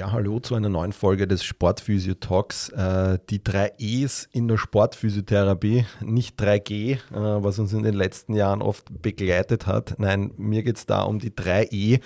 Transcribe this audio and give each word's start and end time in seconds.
Ja, 0.00 0.12
hallo 0.12 0.40
zu 0.40 0.54
einer 0.54 0.70
neuen 0.70 0.94
Folge 0.94 1.28
des 1.28 1.44
Sportphysio 1.44 2.14
Talks. 2.14 2.70
Äh, 2.70 3.18
die 3.28 3.44
drei 3.44 3.72
E's 3.76 4.30
in 4.32 4.48
der 4.48 4.56
Sportphysiotherapie, 4.56 5.84
nicht 6.00 6.40
3G, 6.40 6.92
äh, 6.92 6.98
was 7.12 7.58
uns 7.58 7.74
in 7.74 7.82
den 7.82 7.92
letzten 7.92 8.32
Jahren 8.32 8.62
oft 8.62 8.86
begleitet 9.02 9.66
hat. 9.66 9.96
Nein, 9.98 10.30
mir 10.38 10.62
geht 10.62 10.78
es 10.78 10.86
da 10.86 11.02
um 11.02 11.18
die 11.18 11.36
drei 11.36 11.68
E. 11.70 11.98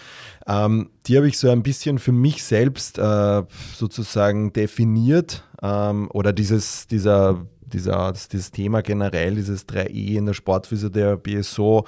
Ähm, 0.44 0.90
die 1.06 1.16
habe 1.16 1.28
ich 1.28 1.38
so 1.38 1.48
ein 1.50 1.62
bisschen 1.62 2.00
für 2.00 2.10
mich 2.10 2.42
selbst 2.42 2.98
äh, 2.98 3.42
sozusagen 3.76 4.52
definiert 4.52 5.44
ähm, 5.62 6.10
oder 6.12 6.32
dieses, 6.32 6.88
dieser, 6.88 7.46
dieser, 7.60 8.12
dieses 8.12 8.50
Thema 8.50 8.82
generell, 8.82 9.36
dieses 9.36 9.68
3E 9.68 10.16
in 10.18 10.26
der 10.26 10.34
Sportphysiotherapie 10.34 11.34
ist 11.34 11.54
so, 11.54 11.84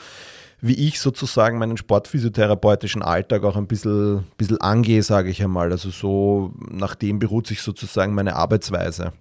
wie 0.60 0.88
ich 0.88 1.00
sozusagen 1.00 1.58
meinen 1.58 1.76
sportphysiotherapeutischen 1.76 3.02
Alltag 3.02 3.44
auch 3.44 3.56
ein 3.56 3.66
bisschen, 3.66 4.24
bisschen 4.36 4.60
angehe, 4.60 5.02
sage 5.02 5.30
ich 5.30 5.42
einmal. 5.42 5.70
Also 5.70 5.90
so, 5.90 6.52
nach 6.70 6.94
dem 6.94 7.18
beruht 7.18 7.46
sich 7.46 7.60
sozusagen 7.62 8.14
meine 8.14 8.36
Arbeitsweise. 8.36 9.12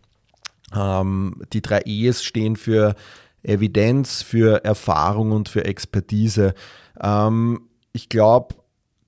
Ähm, 0.73 1.41
die 1.53 1.61
drei 1.61 1.81
E's 1.85 2.23
stehen 2.23 2.55
für 2.55 2.95
Evidenz, 3.43 4.21
für 4.21 4.63
Erfahrung 4.63 5.31
und 5.31 5.49
für 5.49 5.65
Expertise. 5.65 6.53
Ähm, 6.99 7.61
ich 7.91 8.09
glaube, 8.09 8.55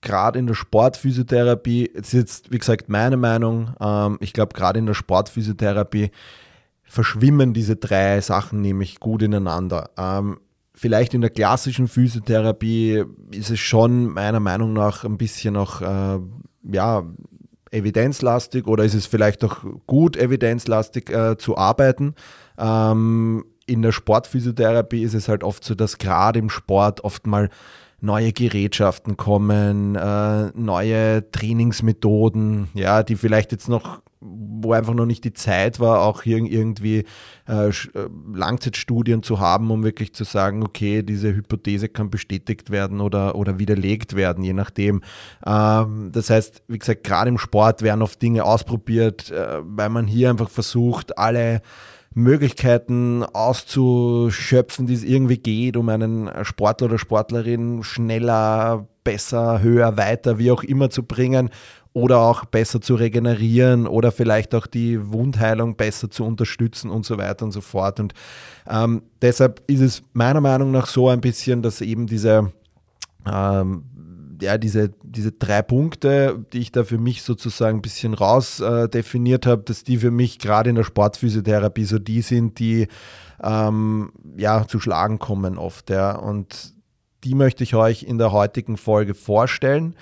gerade 0.02 0.40
in 0.40 0.48
der 0.48 0.54
Sportphysiotherapie, 0.54 1.92
das 1.96 2.08
ist 2.08 2.14
jetzt, 2.14 2.52
wie 2.52 2.60
gesagt, 2.60 2.90
meine 2.90 3.18
Meinung, 3.18 3.74
ähm, 3.80 4.18
ich 4.22 4.34
glaube, 4.34 4.54
gerade 4.54 4.80
in 4.80 4.86
der 4.86 4.94
Sportphysiotherapie 4.94 6.12
verschwimmen 6.84 7.54
diese 7.54 7.76
drei 7.76 8.22
Sachen 8.22 8.62
nämlich 8.62 9.00
gut 9.00 9.22
ineinander. 9.22 9.90
Ähm, 9.98 10.40
vielleicht 10.78 11.14
in 11.14 11.22
der 11.22 11.32
klassischen 11.32 11.88
Physiotherapie 11.88 13.04
ist 13.32 13.50
es 13.50 13.60
schon 13.60 14.14
meiner 14.14 14.40
Meinung 14.40 14.74
nach 14.74 15.04
ein 15.04 15.18
bisschen 15.18 15.56
noch 15.56 15.82
äh, 15.82 16.20
ja, 16.72 17.04
evidenzlastig 17.72 18.68
oder 18.68 18.84
ist 18.84 18.94
es 18.94 19.08
vielleicht 19.08 19.44
auch 19.44 19.66
gut 19.88 20.16
evidenzlastig 20.16 21.10
äh, 21.10 21.38
zu 21.38 21.58
arbeiten. 21.58 22.14
Ähm, 22.58 23.44
in 23.66 23.82
der 23.82 23.92
Sportphysiotherapie 23.92 25.02
ist 25.02 25.16
es 25.16 25.28
halt 25.28 25.44
oft 25.44 25.64
so, 25.64 25.76
dass 25.76 25.98
gerade 25.98 26.40
im 26.40 26.50
Sport 26.50 27.04
oft 27.04 27.28
mal 27.28 27.50
neue 28.00 28.32
Gerätschaften 28.32 29.18
kommen, 29.18 29.96
äh, 29.96 30.52
neue 30.54 31.30
Trainingsmethoden, 31.32 32.70
ja, 32.76 33.02
die 33.02 33.16
vielleicht 33.16 33.52
jetzt 33.52 33.68
noch 33.68 34.02
wo 34.30 34.74
einfach 34.74 34.94
noch 34.94 35.06
nicht 35.06 35.24
die 35.24 35.34
Zeit 35.34 35.80
war, 35.80 36.02
auch 36.02 36.24
hier 36.24 36.38
irgendwie 36.38 37.06
äh, 37.48 37.70
äh, 37.70 37.74
Langzeitstudien 38.34 39.24
zu 39.24 39.40
haben, 39.40 39.72
um 39.72 39.84
wirklich 39.84 40.14
zu 40.14 40.24
sagen, 40.24 40.64
okay, 40.64 41.04
diese 41.04 41.34
Hypothese 41.34 41.90
kann 41.90 42.10
bestätigt 42.10 42.70
werden 42.70 43.02
oder, 43.02 43.36
oder 43.36 43.60
widerlegt 43.60 44.16
werden, 44.16 44.44
je 44.44 44.54
nachdem. 44.54 45.02
Ähm, 45.46 46.10
das 46.12 46.30
heißt, 46.30 46.64
wie 46.68 46.78
gesagt, 46.78 47.04
gerade 47.04 47.30
im 47.30 47.38
Sport 47.38 47.82
werden 47.82 48.02
oft 48.02 48.22
Dinge 48.22 48.44
ausprobiert, 48.44 49.32
äh, 49.32 49.60
weil 49.64 49.90
man 49.90 50.08
hier 50.08 50.30
einfach 50.30 50.50
versucht, 50.50 51.18
alle 51.18 51.62
Möglichkeiten 52.14 53.24
auszuschöpfen, 53.24 54.88
die 54.88 54.96
es 54.96 55.04
irgendwie 55.04 55.38
geht, 55.38 55.78
um 55.78 55.88
einen 55.90 56.32
Sportler 56.44 56.88
oder 56.88 56.98
Sportlerin 56.98 57.84
schneller, 57.84 58.88
besser, 59.04 59.62
höher, 59.62 59.98
weiter, 59.98 60.40
wie 60.40 60.52
auch 60.52 60.64
immer 60.64 60.90
zu 60.90 61.04
bringen 61.04 61.52
oder 61.98 62.20
auch 62.20 62.46
besser 62.46 62.80
zu 62.80 62.94
regenerieren 62.94 63.88
oder 63.88 64.12
vielleicht 64.12 64.54
auch 64.54 64.68
die 64.68 65.12
Wundheilung 65.12 65.76
besser 65.76 66.12
zu 66.12 66.24
unterstützen 66.26 66.92
und 66.92 67.08
so 67.08 67.18
weiter 67.18 67.44
und 67.44 67.52
so 67.52 67.62
fort. 67.62 68.00
Und 68.00 68.14
ähm, 68.70 69.02
deshalb 69.20 69.64
ist 69.66 69.82
es 69.82 70.04
meiner 70.14 70.40
Meinung 70.40 70.70
nach 70.70 70.86
so 70.86 71.10
ein 71.10 71.22
bisschen, 71.22 71.64
dass 71.64 71.82
eben 71.82 72.06
diese, 72.06 72.54
ähm, 73.26 73.84
ja, 74.40 74.60
diese, 74.60 74.92
diese 75.02 75.32
drei 75.32 75.64
Punkte, 75.64 76.46
die 76.54 76.60
ich 76.60 76.72
da 76.72 76.84
für 76.84 77.00
mich 77.00 77.24
sozusagen 77.24 77.80
ein 77.80 77.82
bisschen 77.82 78.14
raus 78.14 78.60
äh, 78.60 78.88
definiert 78.88 79.48
habe, 79.48 79.64
dass 79.64 79.84
die 79.84 79.98
für 79.98 80.12
mich 80.12 80.38
gerade 80.38 80.70
in 80.70 80.76
der 80.76 80.84
Sportphysiotherapie 80.84 81.86
so 81.86 81.98
die 81.98 82.22
sind, 82.22 82.60
die 82.60 82.90
ähm, 83.42 84.12
ja 84.38 84.68
zu 84.68 84.80
schlagen 84.80 85.18
kommen 85.18 85.58
oft. 85.58 85.90
Ja. 85.90 86.12
Und 86.16 86.76
die 87.24 87.34
möchte 87.34 87.64
ich 87.64 87.74
euch 87.74 88.04
in 88.04 88.20
der 88.20 88.32
heutigen 88.32 88.78
Folge 88.78 89.16
vorstellen. 89.16 89.96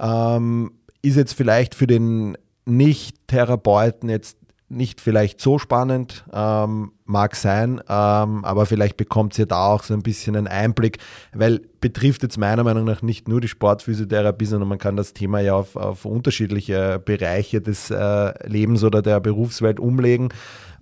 Ähm, 0.00 0.72
ist 1.02 1.16
jetzt 1.16 1.34
vielleicht 1.34 1.74
für 1.74 1.86
den 1.86 2.38
Nicht-Therapeuten 2.64 4.08
jetzt 4.08 4.38
nicht 4.72 5.00
vielleicht 5.00 5.40
so 5.40 5.58
spannend, 5.58 6.24
ähm, 6.32 6.92
mag 7.04 7.36
sein, 7.36 7.80
ähm, 7.88 8.44
aber 8.44 8.66
vielleicht 8.66 8.96
bekommt 8.96 9.38
ihr 9.38 9.46
da 9.46 9.66
auch 9.66 9.82
so 9.82 9.92
ein 9.92 10.02
bisschen 10.02 10.34
einen 10.34 10.46
Einblick, 10.46 10.98
weil 11.34 11.60
betrifft 11.80 12.22
jetzt 12.22 12.38
meiner 12.38 12.64
Meinung 12.64 12.86
nach 12.86 13.02
nicht 13.02 13.28
nur 13.28 13.40
die 13.40 13.48
Sportphysiotherapie, 13.48 14.46
sondern 14.46 14.68
man 14.68 14.78
kann 14.78 14.96
das 14.96 15.12
Thema 15.12 15.40
ja 15.40 15.54
auf, 15.54 15.76
auf 15.76 16.04
unterschiedliche 16.06 17.00
Bereiche 17.04 17.60
des 17.60 17.90
äh, 17.90 18.48
Lebens 18.48 18.82
oder 18.82 19.02
der 19.02 19.20
Berufswelt 19.20 19.78
umlegen. 19.78 20.30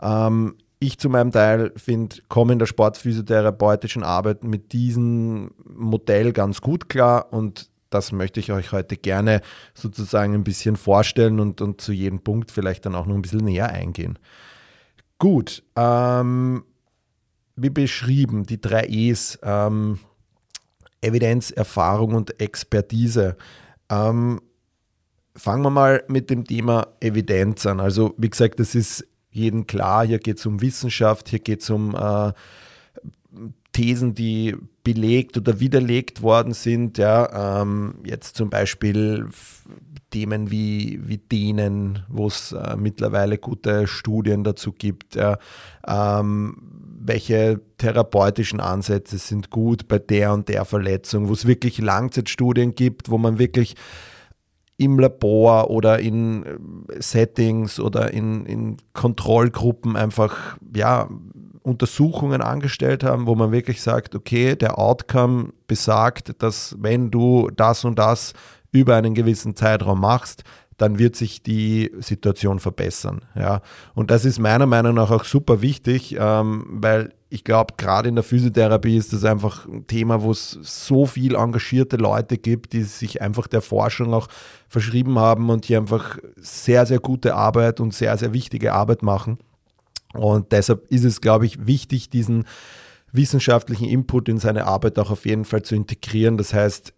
Ähm, 0.00 0.54
ich 0.78 0.98
zu 0.98 1.10
meinem 1.10 1.30
Teil 1.30 1.72
finde, 1.76 2.16
komme 2.28 2.54
in 2.54 2.58
der 2.58 2.66
sportphysiotherapeutischen 2.66 4.02
Arbeit 4.02 4.44
mit 4.44 4.72
diesem 4.72 5.50
Modell 5.64 6.32
ganz 6.32 6.62
gut 6.62 6.88
klar 6.88 7.32
und 7.32 7.69
das 7.90 8.12
möchte 8.12 8.40
ich 8.40 8.52
euch 8.52 8.72
heute 8.72 8.96
gerne 8.96 9.40
sozusagen 9.74 10.34
ein 10.34 10.44
bisschen 10.44 10.76
vorstellen 10.76 11.40
und, 11.40 11.60
und 11.60 11.80
zu 11.80 11.92
jedem 11.92 12.20
Punkt 12.20 12.50
vielleicht 12.50 12.86
dann 12.86 12.94
auch 12.94 13.06
noch 13.06 13.14
ein 13.14 13.22
bisschen 13.22 13.44
näher 13.44 13.70
eingehen. 13.70 14.18
Gut, 15.18 15.62
ähm, 15.76 16.64
wie 17.56 17.70
beschrieben, 17.70 18.46
die 18.46 18.60
drei 18.60 18.86
E's, 18.86 19.38
ähm, 19.42 19.98
Evidenz, 21.02 21.50
Erfahrung 21.50 22.14
und 22.14 22.40
Expertise. 22.40 23.36
Ähm, 23.90 24.40
fangen 25.36 25.62
wir 25.62 25.70
mal 25.70 26.04
mit 26.08 26.30
dem 26.30 26.44
Thema 26.44 26.88
Evidenz 27.00 27.66
an. 27.66 27.80
Also 27.80 28.14
wie 28.18 28.30
gesagt, 28.30 28.60
das 28.60 28.74
ist 28.74 29.06
jedem 29.30 29.66
klar, 29.66 30.06
hier 30.06 30.18
geht 30.18 30.38
es 30.38 30.46
um 30.46 30.60
Wissenschaft, 30.60 31.28
hier 31.28 31.38
geht 31.38 31.62
es 31.62 31.70
um 31.70 31.94
äh, 31.94 32.32
Thesen, 33.80 34.14
die 34.14 34.54
belegt 34.84 35.38
oder 35.38 35.58
widerlegt 35.58 36.20
worden 36.20 36.52
sind. 36.52 36.98
Ja, 36.98 37.62
ähm, 37.62 37.94
jetzt 38.04 38.36
zum 38.36 38.50
Beispiel 38.50 39.28
Themen 40.10 40.50
wie, 40.50 41.00
wie 41.02 41.16
denen, 41.16 42.04
wo 42.10 42.26
es 42.26 42.52
äh, 42.52 42.76
mittlerweile 42.76 43.38
gute 43.38 43.86
Studien 43.86 44.44
dazu 44.44 44.72
gibt. 44.72 45.14
Ja, 45.14 45.38
ähm, 45.86 46.56
welche 47.02 47.62
therapeutischen 47.78 48.60
Ansätze 48.60 49.16
sind 49.16 49.48
gut 49.48 49.88
bei 49.88 49.98
der 49.98 50.34
und 50.34 50.50
der 50.50 50.66
Verletzung, 50.66 51.30
wo 51.30 51.32
es 51.32 51.46
wirklich 51.46 51.78
Langzeitstudien 51.78 52.74
gibt, 52.74 53.08
wo 53.08 53.16
man 53.16 53.38
wirklich 53.38 53.76
im 54.76 54.98
Labor 54.98 55.70
oder 55.70 56.00
in 56.00 56.44
äh, 56.44 57.00
Settings 57.00 57.80
oder 57.80 58.12
in, 58.12 58.44
in 58.44 58.76
Kontrollgruppen 58.92 59.96
einfach 59.96 60.58
ja, 60.76 61.08
Untersuchungen 61.62 62.40
angestellt 62.40 63.04
haben, 63.04 63.26
wo 63.26 63.34
man 63.34 63.52
wirklich 63.52 63.82
sagt, 63.82 64.14
okay, 64.14 64.56
der 64.56 64.78
Outcome 64.78 65.52
besagt, 65.66 66.42
dass 66.42 66.76
wenn 66.78 67.10
du 67.10 67.50
das 67.54 67.84
und 67.84 67.98
das 67.98 68.32
über 68.72 68.96
einen 68.96 69.14
gewissen 69.14 69.56
Zeitraum 69.56 70.00
machst, 70.00 70.44
dann 70.80 70.98
wird 70.98 71.14
sich 71.14 71.42
die 71.42 71.92
Situation 71.98 72.58
verbessern. 72.58 73.20
Ja. 73.34 73.60
Und 73.94 74.10
das 74.10 74.24
ist 74.24 74.38
meiner 74.38 74.64
Meinung 74.64 74.94
nach 74.94 75.10
auch 75.10 75.24
super 75.24 75.60
wichtig, 75.60 76.16
ähm, 76.18 76.64
weil 76.70 77.12
ich 77.28 77.44
glaube, 77.44 77.74
gerade 77.76 78.08
in 78.08 78.14
der 78.14 78.24
Physiotherapie 78.24 78.96
ist 78.96 79.12
das 79.12 79.24
einfach 79.24 79.66
ein 79.66 79.86
Thema, 79.86 80.22
wo 80.22 80.30
es 80.30 80.58
so 80.62 81.04
viel 81.04 81.34
engagierte 81.34 81.96
Leute 81.96 82.38
gibt, 82.38 82.72
die 82.72 82.82
sich 82.82 83.20
einfach 83.20 83.46
der 83.46 83.60
Forschung 83.60 84.14
auch 84.14 84.28
verschrieben 84.68 85.18
haben 85.18 85.50
und 85.50 85.68
die 85.68 85.76
einfach 85.76 86.18
sehr, 86.36 86.86
sehr 86.86 86.98
gute 86.98 87.34
Arbeit 87.34 87.78
und 87.78 87.92
sehr, 87.92 88.16
sehr 88.16 88.32
wichtige 88.32 88.72
Arbeit 88.72 89.02
machen. 89.02 89.38
Und 90.14 90.52
deshalb 90.52 90.90
ist 90.90 91.04
es, 91.04 91.20
glaube 91.20 91.46
ich, 91.46 91.66
wichtig, 91.66 92.10
diesen 92.10 92.44
wissenschaftlichen 93.12 93.88
Input 93.88 94.28
in 94.28 94.38
seine 94.38 94.66
Arbeit 94.66 94.98
auch 94.98 95.10
auf 95.10 95.26
jeden 95.26 95.44
Fall 95.44 95.62
zu 95.62 95.74
integrieren. 95.74 96.36
Das 96.36 96.54
heißt, 96.54 96.92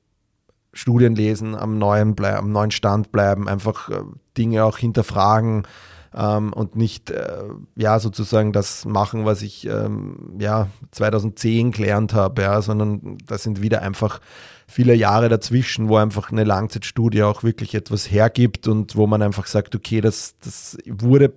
Studien 0.72 1.14
lesen, 1.14 1.54
am 1.54 1.78
neuen, 1.78 2.18
am 2.24 2.52
neuen 2.52 2.70
Stand 2.70 3.12
bleiben, 3.12 3.48
einfach 3.48 3.88
äh, 3.90 4.02
Dinge 4.36 4.64
auch 4.64 4.78
hinterfragen 4.78 5.66
ähm, 6.14 6.52
und 6.52 6.76
nicht 6.76 7.10
äh, 7.10 7.44
ja 7.76 7.98
sozusagen 7.98 8.52
das 8.52 8.84
machen, 8.86 9.24
was 9.24 9.42
ich 9.42 9.66
ähm, 9.66 10.36
ja 10.38 10.68
2010 10.90 11.72
gelernt 11.72 12.14
habe, 12.14 12.42
ja, 12.42 12.62
sondern 12.62 13.18
das 13.26 13.42
sind 13.42 13.60
wieder 13.60 13.82
einfach 13.82 14.20
viele 14.66 14.94
Jahre 14.94 15.28
dazwischen, 15.28 15.88
wo 15.88 15.96
einfach 15.96 16.32
eine 16.32 16.44
Langzeitstudie 16.44 17.22
auch 17.22 17.42
wirklich 17.42 17.74
etwas 17.74 18.10
hergibt 18.10 18.66
und 18.66 18.96
wo 18.96 19.06
man 19.06 19.20
einfach 19.20 19.46
sagt, 19.46 19.74
okay, 19.74 20.00
das, 20.00 20.36
das 20.38 20.78
wurde 20.86 21.32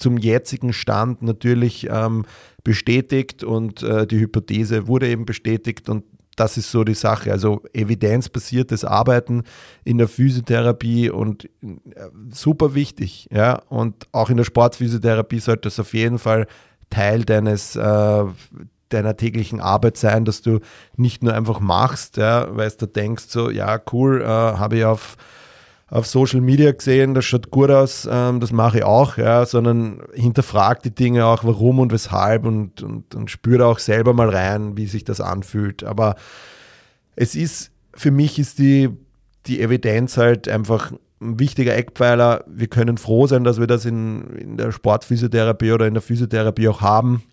zum 0.00 0.16
jetzigen 0.16 0.72
Stand 0.72 1.22
natürlich 1.22 1.88
ähm, 1.90 2.24
bestätigt 2.64 3.44
und 3.44 3.82
äh, 3.82 4.06
die 4.06 4.18
Hypothese 4.18 4.86
wurde 4.86 5.08
eben 5.08 5.26
bestätigt 5.26 5.88
und 5.88 6.04
das 6.36 6.56
ist 6.56 6.70
so 6.70 6.84
die 6.84 6.94
Sache. 6.94 7.32
Also 7.32 7.62
evidenzbasiertes 7.74 8.84
Arbeiten 8.84 9.42
in 9.84 9.98
der 9.98 10.08
Physiotherapie 10.08 11.10
und 11.10 11.44
äh, 11.44 11.48
super 12.30 12.74
wichtig. 12.74 13.28
Ja? 13.30 13.62
Und 13.68 14.06
auch 14.12 14.30
in 14.30 14.38
der 14.38 14.44
Sportphysiotherapie 14.44 15.40
sollte 15.40 15.68
es 15.68 15.78
auf 15.78 15.92
jeden 15.92 16.18
Fall 16.18 16.46
Teil 16.88 17.24
deines, 17.24 17.76
äh, 17.76 18.24
deiner 18.88 19.16
täglichen 19.16 19.60
Arbeit 19.60 19.96
sein, 19.98 20.24
dass 20.24 20.40
du 20.40 20.60
nicht 20.96 21.22
nur 21.22 21.34
einfach 21.34 21.60
machst, 21.60 22.16
ja, 22.16 22.48
weil 22.56 22.70
du 22.70 22.86
denkst, 22.86 23.26
so, 23.28 23.50
ja, 23.50 23.80
cool, 23.92 24.22
äh, 24.22 24.26
habe 24.26 24.78
ich 24.78 24.84
auf 24.84 25.16
auf 25.90 26.06
Social 26.06 26.40
Media 26.40 26.70
gesehen, 26.70 27.14
das 27.14 27.24
schaut 27.24 27.50
gut 27.50 27.70
aus, 27.70 28.08
ähm, 28.10 28.38
das 28.38 28.52
mache 28.52 28.78
ich 28.78 28.84
auch, 28.84 29.16
ja, 29.16 29.44
sondern 29.44 30.02
hinterfragt 30.14 30.84
die 30.84 30.94
Dinge 30.94 31.26
auch, 31.26 31.42
warum 31.42 31.80
und 31.80 31.92
weshalb 31.92 32.46
und, 32.46 32.82
und, 32.82 33.14
und 33.14 33.30
spürt 33.30 33.60
auch 33.60 33.80
selber 33.80 34.14
mal 34.14 34.28
rein, 34.28 34.76
wie 34.76 34.86
sich 34.86 35.02
das 35.02 35.20
anfühlt. 35.20 35.82
Aber 35.82 36.14
es 37.16 37.34
ist, 37.34 37.72
für 37.92 38.12
mich 38.12 38.38
ist 38.38 38.60
die, 38.60 38.90
die 39.46 39.60
Evidenz 39.60 40.16
halt 40.16 40.48
einfach 40.48 40.92
ein 41.20 41.40
wichtiger 41.40 41.76
Eckpfeiler. 41.76 42.44
Wir 42.46 42.68
können 42.68 42.96
froh 42.96 43.26
sein, 43.26 43.42
dass 43.42 43.58
wir 43.58 43.66
das 43.66 43.84
in, 43.84 44.30
in 44.36 44.56
der 44.56 44.70
Sportphysiotherapie 44.70 45.72
oder 45.72 45.88
in 45.88 45.94
der 45.94 46.02
Physiotherapie 46.02 46.68
auch 46.68 46.80
haben. 46.82 47.24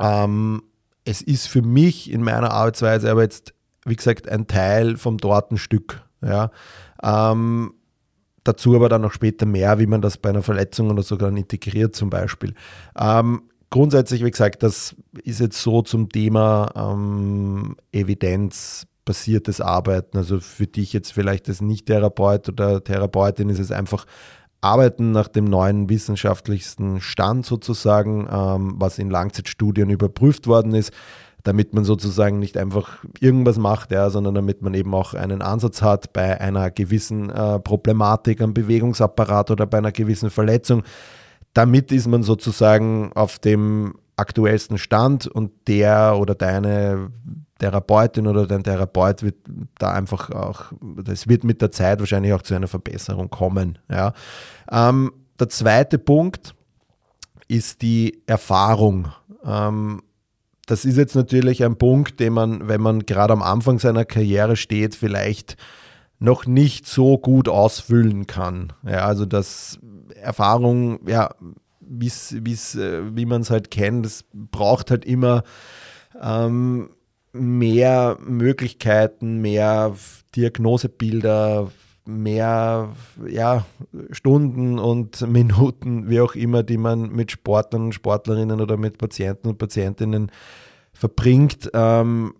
Ähm, 0.00 0.62
es 1.04 1.22
ist 1.22 1.46
für 1.46 1.62
mich 1.62 2.10
in 2.10 2.22
meiner 2.22 2.50
Arbeitsweise 2.50 3.10
aber 3.12 3.22
jetzt, 3.22 3.54
wie 3.84 3.94
gesagt, 3.94 4.28
ein 4.28 4.48
Teil 4.48 4.96
vom 4.96 5.18
Tortenstück. 5.18 6.02
Ja. 6.20 6.50
Ähm, 7.00 7.72
Dazu 8.46 8.76
aber 8.76 8.88
dann 8.88 9.02
noch 9.02 9.12
später 9.12 9.44
mehr, 9.44 9.80
wie 9.80 9.88
man 9.88 10.00
das 10.00 10.18
bei 10.18 10.28
einer 10.28 10.42
Verletzung 10.42 10.88
oder 10.90 11.02
sogar 11.02 11.36
integriert 11.36 11.96
zum 11.96 12.10
Beispiel. 12.10 12.54
Ähm, 12.96 13.42
grundsätzlich, 13.70 14.24
wie 14.24 14.30
gesagt, 14.30 14.62
das 14.62 14.94
ist 15.24 15.40
jetzt 15.40 15.60
so 15.60 15.82
zum 15.82 16.10
Thema 16.10 16.70
ähm, 16.76 17.76
evidenzbasiertes 17.90 19.60
Arbeiten. 19.60 20.16
Also 20.16 20.38
für 20.38 20.68
dich 20.68 20.92
jetzt 20.92 21.12
vielleicht 21.12 21.48
als 21.48 21.60
Nicht-Therapeut 21.60 22.48
oder 22.48 22.84
Therapeutin 22.84 23.48
ist 23.48 23.58
es 23.58 23.72
einfach 23.72 24.06
Arbeiten 24.60 25.10
nach 25.10 25.26
dem 25.26 25.46
neuen 25.46 25.88
wissenschaftlichsten 25.88 27.00
Stand 27.00 27.44
sozusagen, 27.46 28.28
ähm, 28.30 28.74
was 28.76 29.00
in 29.00 29.10
Langzeitstudien 29.10 29.90
überprüft 29.90 30.46
worden 30.46 30.72
ist 30.72 30.92
damit 31.46 31.74
man 31.74 31.84
sozusagen 31.84 32.40
nicht 32.40 32.56
einfach 32.56 33.04
irgendwas 33.20 33.56
macht, 33.56 33.92
ja, 33.92 34.10
sondern 34.10 34.34
damit 34.34 34.62
man 34.62 34.74
eben 34.74 34.92
auch 34.94 35.14
einen 35.14 35.42
Ansatz 35.42 35.80
hat 35.80 36.12
bei 36.12 36.40
einer 36.40 36.72
gewissen 36.72 37.30
äh, 37.30 37.60
Problematik 37.60 38.40
am 38.40 38.52
Bewegungsapparat 38.52 39.52
oder 39.52 39.64
bei 39.64 39.78
einer 39.78 39.92
gewissen 39.92 40.30
Verletzung. 40.30 40.82
Damit 41.54 41.92
ist 41.92 42.08
man 42.08 42.24
sozusagen 42.24 43.12
auf 43.14 43.38
dem 43.38 43.94
aktuellsten 44.16 44.76
Stand 44.76 45.28
und 45.28 45.52
der 45.68 46.16
oder 46.18 46.34
deine 46.34 47.12
Therapeutin 47.58 48.26
oder 48.26 48.48
dein 48.48 48.64
Therapeut 48.64 49.22
wird 49.22 49.36
da 49.78 49.92
einfach 49.92 50.30
auch, 50.30 50.72
das 50.80 51.28
wird 51.28 51.44
mit 51.44 51.62
der 51.62 51.70
Zeit 51.70 52.00
wahrscheinlich 52.00 52.32
auch 52.32 52.42
zu 52.42 52.54
einer 52.54 52.66
Verbesserung 52.66 53.30
kommen. 53.30 53.78
Ja. 53.88 54.14
Ähm, 54.70 55.12
der 55.38 55.48
zweite 55.48 55.98
Punkt 55.98 56.56
ist 57.46 57.82
die 57.82 58.20
Erfahrung. 58.26 59.12
Ähm, 59.44 60.02
das 60.66 60.84
ist 60.84 60.96
jetzt 60.96 61.14
natürlich 61.14 61.64
ein 61.64 61.76
Punkt, 61.76 62.20
den 62.20 62.32
man, 62.32 62.68
wenn 62.68 62.80
man 62.80 63.06
gerade 63.06 63.32
am 63.32 63.42
Anfang 63.42 63.78
seiner 63.78 64.04
Karriere 64.04 64.56
steht, 64.56 64.94
vielleicht 64.94 65.56
noch 66.18 66.46
nicht 66.46 66.86
so 66.86 67.18
gut 67.18 67.48
ausfüllen 67.48 68.26
kann. 68.26 68.72
Ja, 68.84 69.06
also 69.06 69.26
das 69.26 69.78
Erfahrung, 70.20 71.00
ja, 71.06 71.34
wie's, 71.80 72.36
wie's, 72.40 72.74
äh, 72.74 73.16
wie 73.16 73.26
man 73.26 73.42
es 73.42 73.50
halt 73.50 73.70
kennt, 73.70 74.06
es 74.06 74.24
braucht 74.32 74.90
halt 74.90 75.04
immer 75.04 75.44
ähm, 76.20 76.90
mehr 77.32 78.18
Möglichkeiten, 78.20 79.40
mehr 79.40 79.94
Diagnosebilder, 80.34 81.70
mehr 82.06 82.90
ja, 83.28 83.66
Stunden 84.10 84.78
und 84.78 85.20
Minuten, 85.28 86.08
wie 86.08 86.20
auch 86.20 86.34
immer, 86.34 86.62
die 86.62 86.78
man 86.78 87.10
mit 87.10 87.32
Sportlern, 87.32 87.92
Sportlerinnen 87.92 88.60
oder 88.60 88.76
mit 88.76 88.98
Patienten 88.98 89.48
und 89.48 89.58
Patientinnen 89.58 90.30
verbringt. 90.92 91.70
Ähm, 91.74 92.34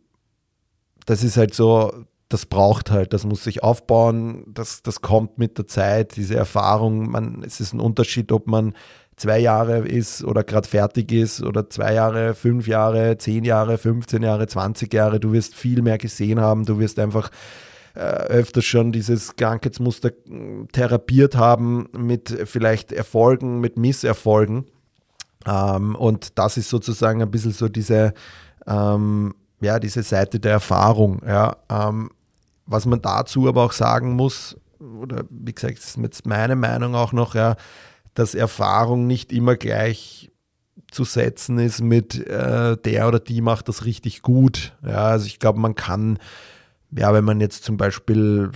das 1.05 1.23
ist 1.23 1.37
halt 1.37 1.55
so, 1.55 1.93
das 2.29 2.47
braucht 2.47 2.91
halt, 2.91 3.13
das 3.13 3.25
muss 3.25 3.45
sich 3.45 3.63
aufbauen, 3.63 4.45
das, 4.49 4.83
das 4.83 5.01
kommt 5.01 5.39
mit 5.39 5.59
der 5.59 5.67
Zeit, 5.67 6.17
diese 6.17 6.37
Erfahrung. 6.37 7.11
Man, 7.11 7.43
es 7.45 7.61
ist 7.61 7.73
ein 7.73 7.81
Unterschied, 7.81 8.33
ob 8.33 8.49
man 8.49 8.75
zwei 9.17 9.39
Jahre 9.39 9.79
ist 9.79 10.25
oder 10.25 10.45
gerade 10.45 10.69
fertig 10.69 11.13
ist 11.13 11.43
oder 11.43 11.71
zwei 11.71 11.95
Jahre, 11.95 12.35
fünf 12.35 12.67
Jahre, 12.69 13.17
zehn 13.19 13.45
Jahre, 13.45 13.79
15 13.79 14.23
Jahre, 14.23 14.47
20 14.47 14.93
Jahre. 14.93 15.21
Du 15.21 15.33
wirst 15.33 15.55
viel 15.55 15.83
mehr 15.83 15.99
gesehen 15.99 16.41
haben, 16.41 16.65
du 16.65 16.79
wirst 16.79 16.99
einfach 16.99 17.31
äh, 17.97 17.99
öfters 17.99 18.67
schon 18.67 18.93
dieses 18.93 19.37
Krankheitsmuster 19.37 20.11
äh, 20.11 20.67
therapiert 20.73 21.37
haben 21.37 21.89
mit 21.97 22.29
vielleicht 22.45 22.93
Erfolgen, 22.93 23.61
mit 23.61 23.79
Misserfolgen. 23.79 24.67
Ähm, 25.47 25.95
und 25.97 26.39
das 26.39 26.59
ist 26.59 26.69
sozusagen 26.69 27.23
ein 27.23 27.31
bisschen 27.31 27.53
so 27.53 27.69
diese, 27.69 28.13
ähm, 28.67 29.35
ja, 29.61 29.79
diese 29.79 30.03
Seite 30.03 30.41
der 30.41 30.53
Erfahrung. 30.53 31.23
Ja. 31.27 31.57
Ähm, 31.71 32.11
was 32.67 32.85
man 32.85 33.01
dazu 33.01 33.49
aber 33.49 33.65
auch 33.65 33.73
sagen 33.73 34.13
muss, 34.13 34.57
oder 34.79 35.25
wie 35.31 35.55
gesagt, 35.55 35.79
das 35.79 35.87
ist 35.87 35.97
jetzt 35.97 36.27
meine 36.27 36.57
Meinung 36.57 36.95
auch 36.95 37.13
noch, 37.13 37.35
ja, 37.35 37.57
dass 38.15 38.35
Erfahrung 38.35 39.07
nicht 39.07 39.33
immer 39.33 39.57
gleich 39.57 40.31
zu 40.91 41.05
setzen 41.05 41.59
ist 41.59 41.81
mit 41.81 42.27
äh, 42.27 42.77
der 42.77 43.09
oder 43.09 43.21
die 43.21 43.41
macht 43.41 43.69
das 43.69 43.85
richtig 43.85 44.23
gut. 44.23 44.75
Ja, 44.85 45.07
also 45.07 45.27
ich 45.27 45.39
glaube, 45.39 45.61
man 45.61 45.75
kann 45.75 46.19
ja, 46.97 47.13
wenn 47.13 47.25
man 47.25 47.41
jetzt 47.41 47.65
zum 47.65 47.77
Beispiel 47.77 48.51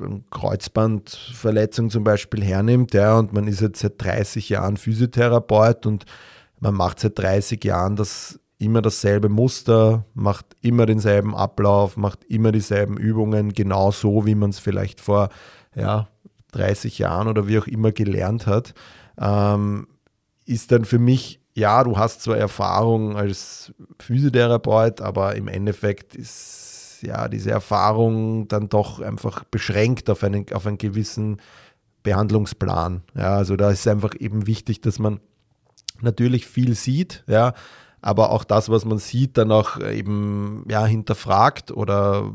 eine 0.00 0.22
Kreuzbandverletzung 0.30 1.90
zum 1.90 2.04
Beispiel 2.04 2.42
hernimmt, 2.42 2.94
ja, 2.94 3.18
und 3.18 3.32
man 3.32 3.46
ist 3.46 3.60
jetzt 3.60 3.80
seit 3.80 4.02
30 4.02 4.48
Jahren 4.48 4.76
Physiotherapeut 4.76 5.86
und 5.86 6.04
man 6.60 6.74
macht 6.74 7.00
seit 7.00 7.18
30 7.18 7.62
Jahren 7.64 7.96
das 7.96 8.40
immer 8.58 8.82
dasselbe 8.82 9.28
Muster, 9.28 10.04
macht 10.14 10.46
immer 10.60 10.86
denselben 10.86 11.34
Ablauf, 11.34 11.96
macht 11.96 12.24
immer 12.24 12.52
dieselben 12.52 12.96
Übungen, 12.96 13.52
genau 13.52 13.90
so, 13.90 14.26
wie 14.26 14.34
man 14.34 14.50
es 14.50 14.58
vielleicht 14.58 15.00
vor 15.00 15.28
ja, 15.76 16.08
30 16.52 16.98
Jahren 16.98 17.28
oder 17.28 17.46
wie 17.46 17.58
auch 17.58 17.66
immer 17.66 17.92
gelernt 17.92 18.46
hat, 18.46 18.74
ähm, 19.18 19.86
ist 20.46 20.72
dann 20.72 20.84
für 20.84 20.98
mich, 20.98 21.40
ja, 21.54 21.84
du 21.84 21.98
hast 21.98 22.22
zwar 22.22 22.36
Erfahrung 22.36 23.16
als 23.16 23.72
Physiotherapeut, 24.00 25.00
aber 25.00 25.36
im 25.36 25.48
Endeffekt 25.48 26.14
ist 26.14 26.73
ja, 27.06 27.28
diese 27.28 27.50
Erfahrung 27.50 28.48
dann 28.48 28.68
doch 28.68 29.00
einfach 29.00 29.44
beschränkt 29.44 30.10
auf 30.10 30.22
einen, 30.24 30.46
auf 30.52 30.66
einen 30.66 30.78
gewissen 30.78 31.40
Behandlungsplan. 32.02 33.02
Ja, 33.16 33.36
also 33.36 33.56
da 33.56 33.70
ist 33.70 33.86
einfach 33.88 34.14
eben 34.18 34.46
wichtig, 34.46 34.80
dass 34.80 34.98
man 34.98 35.20
natürlich 36.00 36.46
viel 36.46 36.74
sieht, 36.74 37.24
ja, 37.26 37.54
aber 38.04 38.32
auch 38.32 38.44
das, 38.44 38.68
was 38.68 38.84
man 38.84 38.98
sieht, 38.98 39.38
dann 39.38 39.50
auch 39.50 39.80
eben 39.80 40.66
ja, 40.68 40.84
hinterfragt 40.84 41.70
oder 41.70 42.30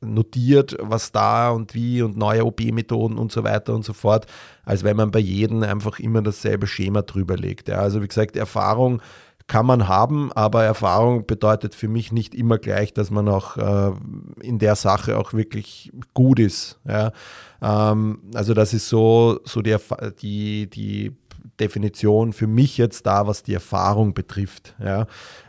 notiert, 0.00 0.76
was 0.80 1.10
da 1.10 1.50
und 1.50 1.74
wie 1.74 2.02
und 2.02 2.16
neue 2.16 2.44
OP-Methoden 2.44 3.18
und 3.18 3.32
so 3.32 3.42
weiter 3.42 3.74
und 3.74 3.84
so 3.84 3.94
fort, 3.94 4.26
als 4.64 4.84
wenn 4.84 4.96
man 4.96 5.10
bei 5.10 5.18
jedem 5.18 5.64
einfach 5.64 5.98
immer 5.98 6.22
dasselbe 6.22 6.68
Schema 6.68 7.02
drüber 7.02 7.36
legt. 7.36 7.68
Ja. 7.68 7.78
Also 7.80 8.00
wie 8.00 8.06
gesagt, 8.06 8.36
Erfahrung 8.36 9.02
kann 9.46 9.66
man 9.66 9.88
haben, 9.88 10.32
aber 10.32 10.64
Erfahrung 10.64 11.26
bedeutet 11.26 11.74
für 11.74 11.88
mich 11.88 12.12
nicht 12.12 12.34
immer 12.34 12.58
gleich, 12.58 12.94
dass 12.94 13.10
man 13.10 13.28
auch 13.28 13.56
äh, 13.56 13.92
in 14.40 14.58
der 14.58 14.76
Sache 14.76 15.18
auch 15.18 15.32
wirklich 15.32 15.92
gut 16.14 16.38
ist. 16.38 16.80
Ja? 16.86 17.12
Ähm, 17.60 18.20
also 18.34 18.54
das 18.54 18.72
ist 18.74 18.88
so, 18.88 19.40
so 19.44 19.62
die, 19.62 19.76
die, 20.20 20.70
die 20.70 21.16
Definition 21.58 22.32
für 22.32 22.46
mich 22.46 22.78
jetzt 22.78 23.06
da, 23.06 23.26
was 23.26 23.42
die 23.42 23.54
Erfahrung 23.54 24.14
betrifft. 24.14 24.74
Ja? 24.78 25.06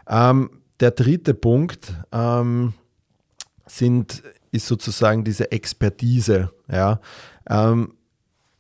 Ähm, 0.08 0.50
der 0.80 0.92
dritte 0.92 1.34
Punkt 1.34 1.94
ähm, 2.12 2.74
sind, 3.66 4.24
ist 4.52 4.68
sozusagen 4.68 5.24
diese 5.24 5.52
Expertise. 5.52 6.52
Ja? 6.70 7.00
Ähm, 7.50 7.94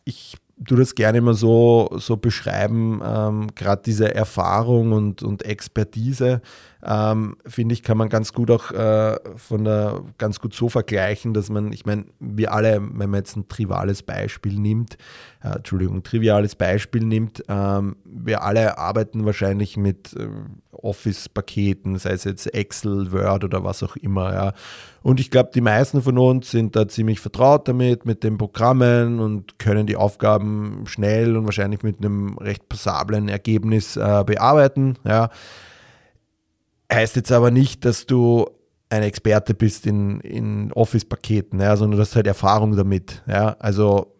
ich 0.06 0.38
du 0.65 0.75
das 0.75 0.96
gerne 0.96 1.20
immer 1.20 1.34
so, 1.34 1.89
so 1.98 2.17
beschreiben, 2.17 3.01
ähm, 3.03 3.48
gerade 3.55 3.82
diese 3.86 4.13
Erfahrung 4.13 4.91
und, 4.91 5.24
und 5.24 5.43
Expertise, 5.43 6.41
ähm, 6.86 7.38
finde 7.46 7.74
ich, 7.74 7.84
kann 7.84 7.98
man 7.98 8.10
ganz 8.10 8.34
gut 8.34 8.52
auch 8.52 8.72
äh, 8.72 9.18
von 9.38 9.63
der, 9.63 10.02
ganz 10.18 10.40
gut 10.40 10.54
so 10.54 10.70
vergleichen, 10.70 11.34
dass 11.34 11.50
man, 11.50 11.72
ich 11.72 11.86
meine, 11.86 12.06
wir 12.20 12.52
alle, 12.52 12.82
wenn 12.82 13.10
man 13.10 13.20
jetzt 13.20 13.38
ein 13.38 13.48
triviales 13.48 14.04
Beispiel 14.04 14.60
nimmt, 14.60 14.98
äh, 15.44 15.56
Entschuldigung, 15.56 16.04
triviales 16.04 16.56
Beispiel 16.56 17.06
nimmt, 17.06 17.44
ähm, 17.48 17.96
wir 18.04 18.44
alle 18.44 18.78
arbeiten 18.78 19.25
wahrscheinlich 19.25 19.78
mit 19.78 20.13
äh, 20.13 20.28
Office-Paketen, 20.72 21.98
sei 21.98 22.12
es 22.12 22.25
jetzt 22.25 22.54
Excel, 22.54 23.12
Word 23.13 23.46
oder 23.46 23.63
was 23.63 23.82
auch 23.84 23.96
immer, 23.96 24.34
ja. 24.34 24.54
Und 25.02 25.20
ich 25.20 25.32
glaube, 25.32 25.52
die 25.54 25.62
meisten 25.62 26.02
von 26.02 26.18
uns 26.18 26.52
sind 26.52 26.75
da 26.75 26.88
ziemlich 26.88 27.20
vertraut 27.20 27.68
damit, 27.68 28.06
mit 28.06 28.24
den 28.24 28.38
Programmen 28.38 29.20
und 29.20 29.60
können 29.60 29.86
die 29.86 29.98
Aufgaben 29.98 30.84
schnell 30.86 31.36
und 31.36 31.46
wahrscheinlich 31.46 31.84
mit 31.84 31.98
einem 31.98 32.38
recht 32.38 32.70
passablen 32.70 33.28
Ergebnis 33.28 33.98
äh, 33.98 34.24
bearbeiten. 34.25 34.98
Ja. 35.06 35.30
Heißt 36.94 37.16
jetzt 37.16 37.32
aber 37.32 37.52
nicht, 37.52 37.86
dass 37.86 38.06
du 38.06 38.48
ein 38.90 39.04
Experte 39.04 39.54
bist 39.54 39.88
in, 39.88 40.20
in 40.20 40.72
Office-Paketen, 40.72 41.60
ja, 41.60 41.76
sondern 41.76 41.98
du 41.98 42.02
hast 42.02 42.16
halt 42.16 42.28
Erfahrung 42.28 42.76
damit. 42.76 43.24
Ja. 43.28 43.56
Also 43.60 44.14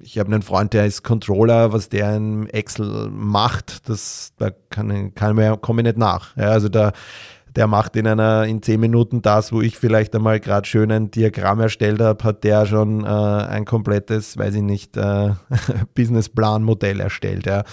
ich 0.00 0.18
habe 0.18 0.32
einen 0.32 0.42
Freund, 0.42 0.72
der 0.72 0.86
ist 0.86 1.02
Controller, 1.02 1.72
was 1.72 1.88
der 1.88 2.16
in 2.16 2.48
Excel 2.48 3.10
macht, 3.10 3.88
das, 3.88 4.32
da 4.38 4.50
kann, 4.70 5.14
kann 5.14 5.36
mehr, 5.36 5.56
komme 5.56 5.82
ich 5.82 5.86
nicht 5.86 5.98
nach. 5.98 6.36
Ja, 6.36 6.50
also 6.50 6.68
da 6.68 6.92
der 7.56 7.66
macht 7.66 7.96
in 7.96 8.06
einer 8.06 8.44
in 8.44 8.62
zehn 8.62 8.80
Minuten 8.80 9.22
das, 9.22 9.52
wo 9.52 9.60
ich 9.60 9.78
vielleicht 9.78 10.14
einmal 10.14 10.40
gerade 10.40 10.66
schön 10.66 10.90
ein 10.92 11.10
Diagramm 11.10 11.60
erstellt 11.60 12.00
habe, 12.00 12.22
hat 12.24 12.44
der 12.44 12.66
schon 12.66 13.04
äh, 13.04 13.06
ein 13.06 13.64
komplettes, 13.64 14.36
weiß 14.36 14.54
ich 14.54 14.62
nicht, 14.62 14.96
äh, 14.96 15.30
Businessplan-Modell 15.94 17.00
erstellt. 17.00 17.46
Ja. 17.46 17.64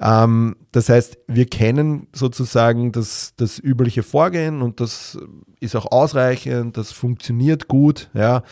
Ähm, 0.00 0.56
das 0.72 0.88
heißt, 0.88 1.18
wir 1.26 1.46
kennen 1.46 2.08
sozusagen 2.14 2.92
das, 2.92 3.34
das 3.36 3.58
übliche 3.58 4.02
Vorgehen 4.02 4.62
und 4.62 4.80
das 4.80 5.18
ist 5.60 5.76
auch 5.76 5.90
ausreichend, 5.90 6.76
das 6.76 6.92
funktioniert 6.92 7.68
gut, 7.68 8.10
ja. 8.14 8.42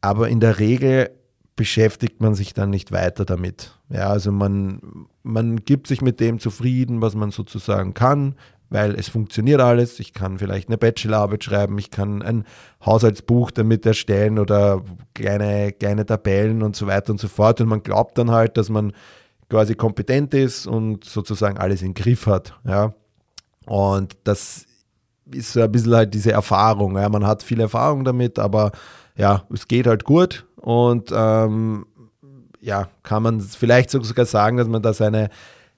Aber 0.00 0.28
in 0.28 0.40
der 0.40 0.58
Regel 0.58 1.10
beschäftigt 1.54 2.20
man 2.20 2.34
sich 2.34 2.54
dann 2.54 2.70
nicht 2.70 2.92
weiter 2.92 3.24
damit. 3.24 3.78
Ja, 3.88 4.08
also 4.08 4.32
man, 4.32 5.06
man 5.22 5.56
gibt 5.56 5.86
sich 5.86 6.00
mit 6.00 6.18
dem 6.18 6.38
zufrieden, 6.38 7.02
was 7.02 7.14
man 7.14 7.30
sozusagen 7.30 7.94
kann 7.94 8.34
weil 8.72 8.94
es 8.94 9.08
funktioniert 9.08 9.60
alles. 9.60 10.00
Ich 10.00 10.14
kann 10.14 10.38
vielleicht 10.38 10.68
eine 10.68 10.78
Bachelorarbeit 10.78 11.44
schreiben, 11.44 11.78
ich 11.78 11.90
kann 11.90 12.22
ein 12.22 12.44
Haushaltsbuch 12.84 13.50
damit 13.50 13.84
erstellen 13.84 14.38
oder 14.38 14.82
kleine, 15.14 15.72
kleine 15.72 16.06
Tabellen 16.06 16.62
und 16.62 16.74
so 16.74 16.86
weiter 16.86 17.12
und 17.12 17.20
so 17.20 17.28
fort. 17.28 17.60
Und 17.60 17.68
man 17.68 17.82
glaubt 17.82 18.16
dann 18.16 18.30
halt, 18.30 18.56
dass 18.56 18.70
man 18.70 18.92
quasi 19.50 19.74
kompetent 19.74 20.32
ist 20.32 20.66
und 20.66 21.04
sozusagen 21.04 21.58
alles 21.58 21.82
im 21.82 21.92
Griff 21.92 22.26
hat. 22.26 22.58
Ja. 22.64 22.94
Und 23.66 24.16
das 24.24 24.64
ist 25.30 25.52
so 25.52 25.60
ein 25.60 25.70
bisschen 25.70 25.94
halt 25.94 26.14
diese 26.14 26.32
Erfahrung. 26.32 26.96
Ja. 26.96 27.08
Man 27.10 27.26
hat 27.26 27.42
viel 27.42 27.60
Erfahrung 27.60 28.04
damit, 28.04 28.38
aber 28.38 28.72
ja, 29.16 29.44
es 29.52 29.68
geht 29.68 29.86
halt 29.86 30.04
gut 30.04 30.46
und 30.56 31.10
ähm, 31.14 31.84
ja, 32.60 32.88
kann 33.02 33.22
man 33.22 33.40
vielleicht 33.40 33.90
sogar 33.90 34.24
sagen, 34.24 34.56
dass 34.56 34.68
man 34.68 34.80
da 34.80 34.94
seine 34.94 35.28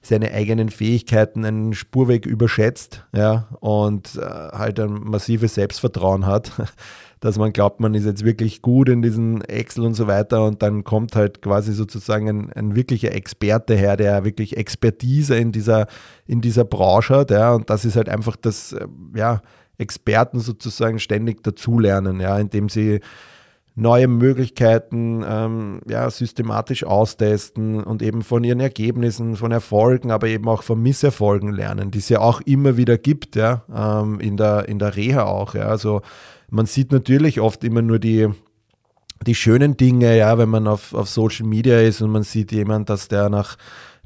seine 0.05 0.31
eigenen 0.31 0.69
Fähigkeiten 0.69 1.45
einen 1.45 1.73
Spurweg 1.73 2.25
überschätzt 2.25 3.05
ja, 3.13 3.47
und 3.59 4.15
äh, 4.15 4.21
halt 4.21 4.79
ein 4.79 4.93
massives 4.93 5.55
Selbstvertrauen 5.55 6.25
hat, 6.25 6.51
dass 7.19 7.37
man 7.37 7.53
glaubt, 7.53 7.79
man 7.79 7.95
ist 7.95 8.05
jetzt 8.05 8.23
wirklich 8.23 8.61
gut 8.61 8.87
in 8.89 9.01
diesen 9.01 9.41
Excel 9.41 9.83
und 9.83 9.95
so 9.95 10.05
weiter 10.05 10.45
und 10.45 10.61
dann 10.61 10.83
kommt 10.83 11.15
halt 11.15 11.41
quasi 11.41 11.73
sozusagen 11.73 12.29
ein, 12.29 12.53
ein 12.53 12.75
wirklicher 12.75 13.13
Experte 13.13 13.73
her, 13.73 13.97
der 13.97 14.23
wirklich 14.25 14.57
Expertise 14.57 15.35
in 15.35 15.51
dieser, 15.51 15.87
in 16.27 16.39
dieser 16.39 16.65
Branche 16.65 17.15
hat 17.15 17.31
ja, 17.31 17.53
und 17.53 17.69
das 17.69 17.83
ist 17.83 17.95
halt 17.95 18.09
einfach 18.09 18.35
das, 18.35 18.73
äh, 18.73 18.87
ja, 19.15 19.41
Experten 19.77 20.39
sozusagen 20.39 20.99
ständig 20.99 21.43
dazulernen, 21.43 22.21
ja, 22.21 22.39
indem 22.39 22.69
sie 22.69 23.01
neue 23.75 24.07
Möglichkeiten 24.07 25.23
ähm, 25.27 25.81
ja, 25.87 26.09
systematisch 26.09 26.85
austesten 26.85 27.83
und 27.83 28.01
eben 28.01 28.21
von 28.21 28.45
ihren 28.45 28.61
Ergebnissen, 28.61 29.35
von 29.35 29.51
Erfolgen, 29.51 30.11
aber 30.11 30.27
eben 30.27 30.47
auch 30.47 30.63
von 30.63 30.81
Misserfolgen 30.81 31.51
lernen, 31.51 31.91
die 31.91 31.97
es 31.99 32.07
ja 32.07 32.21
auch 32.21 32.39
immer 32.41 32.77
wieder 32.77 32.97
gibt, 32.97 33.35
ja, 33.35 33.63
ähm, 33.73 34.21
in, 34.21 34.37
der, 34.37 34.69
in 34.69 34.79
der 34.79 34.95
Reha 34.95 35.25
auch. 35.25 35.55
Ja. 35.55 35.63
Also 35.63 36.01
man 36.49 36.65
sieht 36.65 36.93
natürlich 36.93 37.41
oft 37.41 37.65
immer 37.65 37.81
nur 37.81 37.99
die, 37.99 38.29
die 39.27 39.35
schönen 39.35 39.75
Dinge, 39.75 40.17
ja, 40.17 40.37
wenn 40.37 40.49
man 40.49 40.67
auf, 40.67 40.93
auf 40.93 41.09
Social 41.09 41.45
Media 41.45 41.79
ist 41.81 42.01
und 42.01 42.11
man 42.11 42.23
sieht 42.23 42.53
jemand, 42.53 42.89
dass 42.89 43.09
der 43.09 43.27
nach 43.27 43.57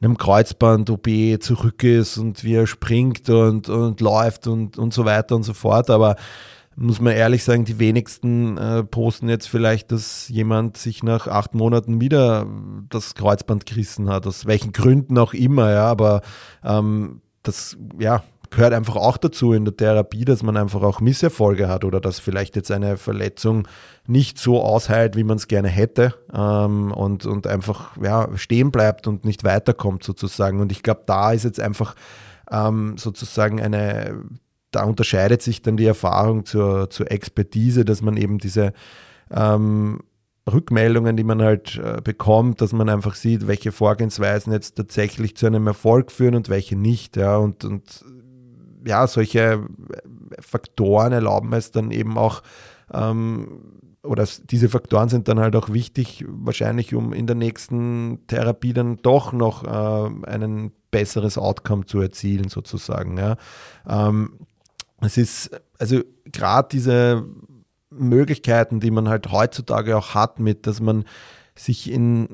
einem 0.02 0.18
Kreuzband-OP 0.18 1.08
zurück 1.42 1.84
ist 1.84 2.18
und 2.18 2.44
wie 2.44 2.56
er 2.56 2.66
springt 2.66 3.30
und, 3.30 3.70
und 3.70 4.02
läuft 4.02 4.48
und, 4.48 4.80
und 4.80 4.94
so 4.94 5.06
weiter 5.06 5.36
und 5.36 5.44
so 5.44 5.54
fort. 5.54 5.90
Aber 5.90 6.16
muss 6.80 7.02
man 7.02 7.14
ehrlich 7.14 7.44
sagen, 7.44 7.66
die 7.66 7.78
wenigsten 7.78 8.58
äh, 8.58 8.84
posten 8.84 9.28
jetzt 9.28 9.50
vielleicht, 9.50 9.92
dass 9.92 10.30
jemand 10.30 10.78
sich 10.78 11.04
nach 11.04 11.28
acht 11.28 11.54
Monaten 11.54 12.00
wieder 12.00 12.48
das 12.90 13.16
Kreuzband 13.16 13.66
gerissen 13.66 14.10
hat, 14.10 14.26
aus 14.26 14.46
welchen 14.46 14.72
Gründen 14.72 15.18
auch 15.18 15.34
immer, 15.34 15.72
ja, 15.72 15.86
aber 15.86 16.22
ähm, 16.64 17.22
das, 17.44 17.78
ja, 18.00 18.24
gehört 18.50 18.74
einfach 18.74 18.96
auch 18.96 19.18
dazu 19.18 19.54
in 19.54 19.66
der 19.66 19.76
Therapie, 19.76 20.26
dass 20.26 20.42
man 20.42 20.58
einfach 20.58 20.82
auch 20.82 21.02
Misserfolge 21.02 21.68
hat 21.68 21.84
oder 21.84 22.00
dass 22.00 22.20
vielleicht 22.20 22.56
jetzt 22.56 22.72
eine 22.72 22.98
Verletzung 22.98 23.68
nicht 24.08 24.40
so 24.40 24.64
ausheilt, 24.64 25.16
wie 25.16 25.24
man 25.24 25.38
es 25.38 25.48
gerne 25.48 25.68
hätte 25.68 26.16
ähm, 26.34 26.92
und, 26.92 27.26
und 27.26 27.46
einfach 27.46 27.96
ja, 28.02 28.30
stehen 28.36 28.72
bleibt 28.72 29.06
und 29.06 29.26
nicht 29.26 29.44
weiterkommt 29.44 30.04
sozusagen. 30.04 30.62
Und 30.62 30.72
ich 30.72 30.82
glaube, 30.82 31.04
da 31.06 31.32
ist 31.32 31.44
jetzt 31.44 31.60
einfach 31.60 31.96
ähm, 32.52 32.98
sozusagen 32.98 33.62
eine 33.62 34.24
da 34.72 34.84
unterscheidet 34.84 35.42
sich 35.42 35.62
dann 35.62 35.78
die 35.78 35.86
Erfahrung 35.86 36.46
zur, 36.46 36.90
zur 36.90 37.12
Expertise, 37.12 37.86
dass 37.86 38.02
man 38.02 38.18
eben 38.18 38.38
diese 38.38 38.74
ähm, 39.32 40.02
Rückmeldungen, 40.52 41.16
die 41.18 41.24
man 41.24 41.42
halt 41.42 41.78
äh, 41.78 42.02
bekommt, 42.02 42.62
dass 42.62 42.74
man 42.74 42.90
einfach 42.90 43.16
sieht, 43.16 43.48
welche 43.48 43.72
Vorgehensweisen 43.72 44.52
jetzt 44.54 44.76
tatsächlich 44.76 45.36
zu 45.36 45.46
einem 45.46 45.68
Erfolg 45.68 46.12
führen 46.12 46.36
und 46.36 46.50
welche 46.50 46.76
nicht. 46.76 47.18
Ja, 47.18 47.38
und, 47.38 47.66
und 47.66 48.04
ja, 48.86 49.08
solche 49.08 49.66
Faktoren 50.40 51.12
erlauben 51.12 51.54
es 51.54 51.72
dann 51.72 51.92
eben 51.92 52.18
auch, 52.18 52.42
ähm, 52.94 53.62
oder 54.04 54.26
diese 54.50 54.70
Faktoren 54.70 55.10
sind 55.10 55.28
dann 55.28 55.40
halt 55.40 55.56
auch 55.56 55.70
wichtig, 55.70 56.26
wahrscheinlich, 56.28 56.96
um 56.96 57.12
in 57.12 57.28
der 57.28 57.36
nächsten 57.36 58.26
Therapie 58.28 58.74
dann 58.74 58.98
doch 58.98 59.34
noch 59.34 59.64
äh, 59.66 60.28
ein 60.28 60.72
besseres 60.90 61.38
Outcome 61.38 61.86
zu 61.86 62.00
erzielen, 62.00 62.48
sozusagen. 62.50 63.18
Ja. 63.18 63.36
Ähm, 63.88 64.40
es 65.02 65.18
ist, 65.18 65.62
also 65.78 66.02
gerade 66.26 66.70
diese 66.72 67.26
Möglichkeiten, 67.90 68.80
die 68.80 68.92
man 68.92 69.10
halt 69.10 69.32
heutzutage 69.32 69.98
auch 69.98 70.14
hat, 70.14 70.40
mit, 70.40 70.68
dass 70.68 70.80
man 70.80 71.06
sich 71.60 71.92
in, 71.92 72.30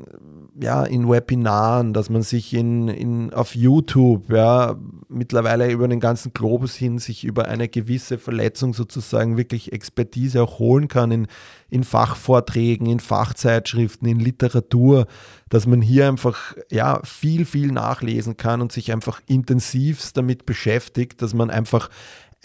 ja, 0.60 0.84
in 0.84 1.10
Webinaren, 1.10 1.94
dass 1.94 2.10
man 2.10 2.22
sich 2.22 2.54
in, 2.54 2.88
in, 2.88 3.34
auf 3.34 3.56
YouTube, 3.56 4.32
ja, 4.32 4.76
mittlerweile 5.10 5.72
über 5.72 5.88
den 5.88 6.00
ganzen 6.00 6.32
Globus 6.34 6.76
hin, 6.76 7.00
sich 7.00 7.24
über 7.24 7.48
eine 7.48 7.68
gewisse 7.68 8.20
Verletzung 8.20 8.74
sozusagen 8.76 9.36
wirklich 9.36 9.74
Expertise 9.74 10.44
auch 10.44 10.60
holen 10.60 10.88
kann 10.88 11.12
in, 11.12 11.28
in 11.70 11.84
Fachvorträgen, 11.84 12.88
in 12.88 13.00
Fachzeitschriften, 13.00 14.08
in 14.08 14.20
Literatur, 14.20 15.08
dass 15.50 15.66
man 15.66 15.82
hier 15.82 16.08
einfach, 16.08 16.56
ja, 16.70 17.02
viel, 17.04 17.46
viel 17.46 17.72
nachlesen 17.72 18.38
kann 18.38 18.62
und 18.62 18.72
sich 18.72 18.92
einfach 18.92 19.22
intensivst 19.26 20.16
damit 20.18 20.46
beschäftigt, 20.46 21.22
dass 21.24 21.34
man 21.34 21.50
einfach 21.50 21.90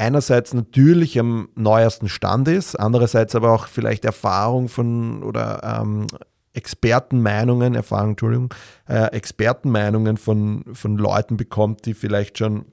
einerseits 0.01 0.55
natürlich 0.55 1.19
am 1.19 1.51
neuesten 1.55 2.09
Stand 2.09 2.49
ist, 2.49 2.75
andererseits 2.75 3.35
aber 3.35 3.53
auch 3.53 3.67
vielleicht 3.69 4.05
Erfahrung 4.05 4.69
von 4.69 5.23
oder 5.23 5.81
ähm, 5.83 6.07
Expertenmeinungen, 6.55 7.75
Erfahrung, 7.75 8.11
Entschuldigung, 8.11 8.55
äh, 8.89 9.13
Expertenmeinungen 9.13 10.17
von, 10.17 10.65
von 10.73 10.97
Leuten 10.97 11.37
bekommt, 11.37 11.87
die 11.87 11.95
vielleicht 11.95 12.39
schon 12.39 12.65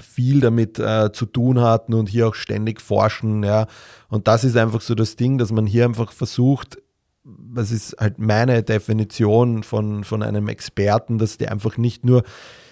viel 0.00 0.40
damit 0.40 0.78
äh, 0.78 1.12
zu 1.12 1.26
tun 1.26 1.60
hatten 1.60 1.94
und 1.94 2.08
hier 2.08 2.28
auch 2.28 2.34
ständig 2.34 2.80
forschen, 2.80 3.42
ja. 3.42 3.66
Und 4.08 4.26
das 4.26 4.44
ist 4.44 4.56
einfach 4.56 4.80
so 4.80 4.94
das 4.94 5.16
Ding, 5.16 5.38
dass 5.38 5.52
man 5.52 5.66
hier 5.66 5.84
einfach 5.84 6.12
versucht, 6.12 6.78
das 7.24 7.70
ist 7.70 7.96
halt 8.00 8.18
meine 8.18 8.62
Definition 8.62 9.62
von, 9.62 10.04
von 10.04 10.22
einem 10.22 10.48
Experten, 10.48 11.18
dass 11.18 11.36
der 11.36 11.52
einfach 11.52 11.76
nicht 11.76 12.04
nur 12.04 12.22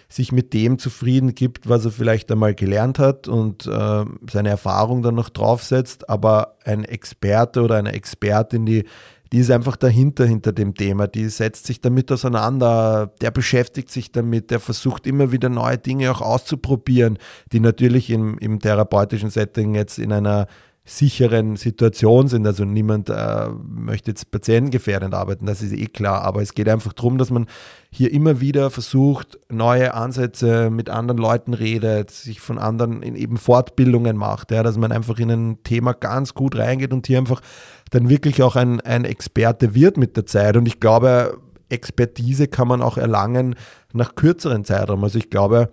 sich 0.08 0.32
mit 0.32 0.52
dem 0.52 0.78
zufrieden 0.78 1.34
gibt, 1.34 1.68
was 1.68 1.84
er 1.84 1.90
vielleicht 1.90 2.30
einmal 2.30 2.54
gelernt 2.54 2.98
hat 2.98 3.28
und 3.28 3.66
äh, 3.66 4.04
seine 4.30 4.48
Erfahrung 4.48 5.02
dann 5.02 5.16
noch 5.16 5.28
draufsetzt, 5.28 6.08
aber 6.08 6.56
ein 6.64 6.84
Experte 6.84 7.62
oder 7.62 7.76
eine 7.76 7.92
Expertin, 7.92 8.66
die, 8.66 8.84
die 9.32 9.38
ist 9.38 9.50
einfach 9.50 9.76
dahinter, 9.76 10.24
hinter 10.24 10.52
dem 10.52 10.74
Thema, 10.74 11.08
die 11.08 11.28
setzt 11.28 11.66
sich 11.66 11.80
damit 11.80 12.12
auseinander, 12.12 13.12
der 13.20 13.32
beschäftigt 13.32 13.90
sich 13.90 14.12
damit, 14.12 14.50
der 14.50 14.60
versucht 14.60 15.06
immer 15.06 15.32
wieder 15.32 15.48
neue 15.48 15.78
Dinge 15.78 16.10
auch 16.12 16.20
auszuprobieren, 16.20 17.18
die 17.52 17.60
natürlich 17.60 18.10
im, 18.10 18.38
im 18.38 18.60
therapeutischen 18.60 19.30
Setting 19.30 19.74
jetzt 19.74 19.98
in 19.98 20.12
einer 20.12 20.46
sicheren 20.88 21.56
Situation 21.56 22.28
sind. 22.28 22.46
Also 22.46 22.64
niemand 22.64 23.10
äh, 23.10 23.48
möchte 23.68 24.12
jetzt 24.12 24.30
patientengefährdend 24.30 25.14
arbeiten, 25.14 25.44
das 25.44 25.60
ist 25.60 25.72
eh 25.72 25.86
klar. 25.86 26.22
Aber 26.22 26.42
es 26.42 26.54
geht 26.54 26.68
einfach 26.68 26.92
darum, 26.92 27.18
dass 27.18 27.30
man 27.30 27.46
hier 27.90 28.12
immer 28.12 28.40
wieder 28.40 28.70
versucht, 28.70 29.38
neue 29.50 29.94
Ansätze 29.94 30.70
mit 30.70 30.88
anderen 30.88 31.18
Leuten 31.18 31.54
redet, 31.54 32.12
sich 32.12 32.40
von 32.40 32.58
anderen 32.58 33.02
in 33.02 33.16
eben 33.16 33.36
Fortbildungen 33.36 34.16
macht, 34.16 34.52
ja, 34.52 34.62
dass 34.62 34.78
man 34.78 34.92
einfach 34.92 35.18
in 35.18 35.30
ein 35.30 35.62
Thema 35.64 35.92
ganz 35.92 36.34
gut 36.34 36.56
reingeht 36.56 36.92
und 36.92 37.06
hier 37.08 37.18
einfach 37.18 37.42
dann 37.90 38.08
wirklich 38.08 38.42
auch 38.42 38.54
ein, 38.54 38.80
ein 38.80 39.04
Experte 39.04 39.74
wird 39.74 39.96
mit 39.96 40.16
der 40.16 40.26
Zeit. 40.26 40.56
Und 40.56 40.66
ich 40.66 40.78
glaube, 40.78 41.38
Expertise 41.68 42.46
kann 42.46 42.68
man 42.68 42.80
auch 42.80 42.96
erlangen 42.96 43.56
nach 43.92 44.14
kürzeren 44.14 44.64
Zeitraum. 44.64 45.02
Also 45.02 45.18
ich 45.18 45.30
glaube, 45.30 45.72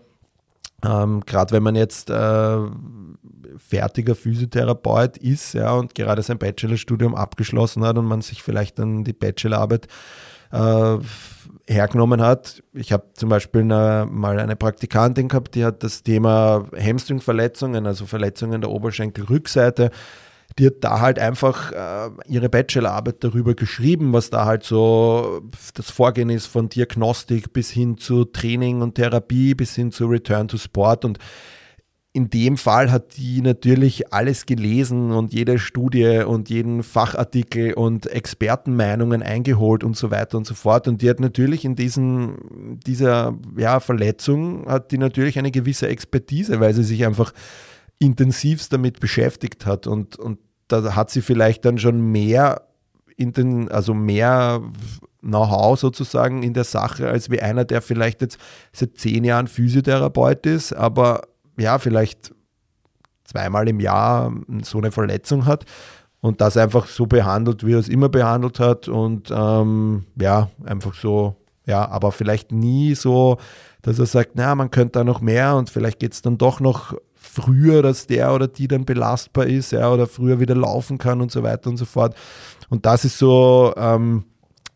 ähm, 0.85 1.21
gerade 1.25 1.51
wenn 1.53 1.63
man 1.63 1.75
jetzt 1.75 2.09
äh, 2.09 2.57
fertiger 3.57 4.15
Physiotherapeut 4.15 5.17
ist 5.17 5.53
ja, 5.53 5.73
und 5.73 5.95
gerade 5.95 6.21
sein 6.21 6.37
Bachelorstudium 6.37 7.15
abgeschlossen 7.15 7.83
hat 7.83 7.97
und 7.97 8.05
man 8.05 8.21
sich 8.21 8.43
vielleicht 8.43 8.79
dann 8.79 9.03
die 9.03 9.13
Bachelorarbeit 9.13 9.87
äh, 10.51 10.97
hergenommen 11.67 12.21
hat. 12.21 12.61
Ich 12.73 12.91
habe 12.91 13.05
zum 13.13 13.29
Beispiel 13.29 13.61
eine, 13.61 14.07
mal 14.09 14.39
eine 14.39 14.55
Praktikantin 14.55 15.29
gehabt, 15.29 15.55
die 15.55 15.65
hat 15.65 15.83
das 15.83 16.03
Thema 16.03 16.65
Hamstringverletzungen, 16.77 17.87
also 17.87 18.05
Verletzungen 18.05 18.61
der 18.61 18.69
Oberschenkelrückseite, 18.69 19.91
die 20.57 20.67
hat 20.67 20.75
da 20.81 20.99
halt 20.99 21.19
einfach 21.19 21.71
äh, 21.71 22.09
ihre 22.27 22.49
Bachelorarbeit 22.49 23.23
darüber 23.23 23.55
geschrieben, 23.55 24.13
was 24.13 24.29
da 24.29 24.45
halt 24.45 24.63
so 24.63 25.41
das 25.73 25.89
Vorgehen 25.89 26.29
ist 26.29 26.45
von 26.45 26.69
Diagnostik 26.69 27.53
bis 27.53 27.69
hin 27.69 27.97
zu 27.97 28.25
Training 28.25 28.81
und 28.81 28.95
Therapie, 28.95 29.55
bis 29.55 29.75
hin 29.75 29.91
zu 29.91 30.05
Return 30.05 30.47
to 30.47 30.57
Sport 30.57 31.05
und 31.05 31.19
in 32.15 32.29
dem 32.29 32.57
Fall 32.57 32.91
hat 32.91 33.17
die 33.17 33.41
natürlich 33.41 34.13
alles 34.13 34.45
gelesen 34.45 35.11
und 35.11 35.33
jede 35.33 35.57
Studie 35.57 36.23
und 36.25 36.47
jeden 36.47 36.83
Fachartikel 36.83 37.73
und 37.73 38.05
Expertenmeinungen 38.05 39.23
eingeholt 39.23 39.83
und 39.83 39.97
so 39.97 40.11
weiter 40.11 40.37
und 40.37 40.45
so 40.45 40.53
fort. 40.53 40.87
Und 40.87 41.01
die 41.01 41.09
hat 41.09 41.19
natürlich 41.19 41.65
in 41.65 41.75
diesen, 41.75 42.79
dieser 42.85 43.35
ja, 43.57 43.79
Verletzung 43.79 44.67
hat 44.67 44.91
die 44.91 44.99
natürlich 44.99 45.39
eine 45.39 45.49
gewisse 45.49 45.87
Expertise, 45.87 46.59
weil 46.59 46.75
sie 46.75 46.83
sich 46.83 47.03
einfach 47.03 47.33
intensivst 47.99 48.73
damit 48.73 48.99
beschäftigt 48.99 49.65
hat. 49.65 49.87
Und, 49.87 50.17
und 50.17 50.39
da 50.67 50.95
hat 50.95 51.09
sie 51.09 51.21
vielleicht 51.21 51.65
dann 51.65 51.77
schon 51.77 52.01
mehr 52.01 52.67
in 53.15 53.31
den, 53.31 53.69
also 53.71 53.93
mehr 53.93 54.61
Know-how 55.21 55.79
sozusagen 55.79 56.43
in 56.43 56.53
der 56.53 56.65
Sache, 56.65 57.07
als 57.07 57.29
wie 57.29 57.41
einer, 57.41 57.63
der 57.63 57.81
vielleicht 57.81 58.21
jetzt 58.21 58.37
seit 58.73 58.97
zehn 58.97 59.23
Jahren 59.23 59.47
Physiotherapeut 59.47 60.45
ist, 60.45 60.73
aber 60.73 61.21
ja, 61.57 61.79
vielleicht 61.79 62.33
zweimal 63.23 63.69
im 63.69 63.79
Jahr 63.79 64.33
so 64.63 64.79
eine 64.79 64.91
Verletzung 64.91 65.45
hat 65.45 65.65
und 66.19 66.41
das 66.41 66.57
einfach 66.57 66.87
so 66.87 67.05
behandelt, 67.05 67.65
wie 67.65 67.73
er 67.73 67.79
es 67.79 67.87
immer 67.87 68.09
behandelt 68.09 68.59
hat 68.59 68.89
und 68.89 69.31
ähm, 69.33 70.05
ja, 70.19 70.49
einfach 70.65 70.93
so, 70.93 71.35
ja, 71.65 71.87
aber 71.87 72.11
vielleicht 72.11 72.51
nie 72.51 72.93
so, 72.95 73.37
dass 73.81 73.99
er 73.99 74.05
sagt, 74.05 74.31
na, 74.35 74.55
man 74.55 74.71
könnte 74.71 74.99
da 74.99 75.03
noch 75.03 75.21
mehr 75.21 75.55
und 75.55 75.69
vielleicht 75.69 75.99
geht 75.99 76.13
es 76.13 76.21
dann 76.21 76.37
doch 76.37 76.59
noch 76.59 76.95
früher, 77.33 77.81
dass 77.81 78.07
der 78.07 78.33
oder 78.33 78.47
die 78.47 78.67
dann 78.67 78.85
belastbar 78.85 79.47
ist, 79.47 79.71
ja, 79.71 79.91
oder 79.91 80.07
früher 80.07 80.39
wieder 80.39 80.55
laufen 80.55 80.97
kann 80.97 81.21
und 81.21 81.31
so 81.31 81.43
weiter 81.43 81.69
und 81.69 81.77
so 81.77 81.85
fort. 81.85 82.15
Und 82.69 82.85
das 82.85 83.05
ist 83.05 83.17
so, 83.17 83.73
ähm, 83.75 84.25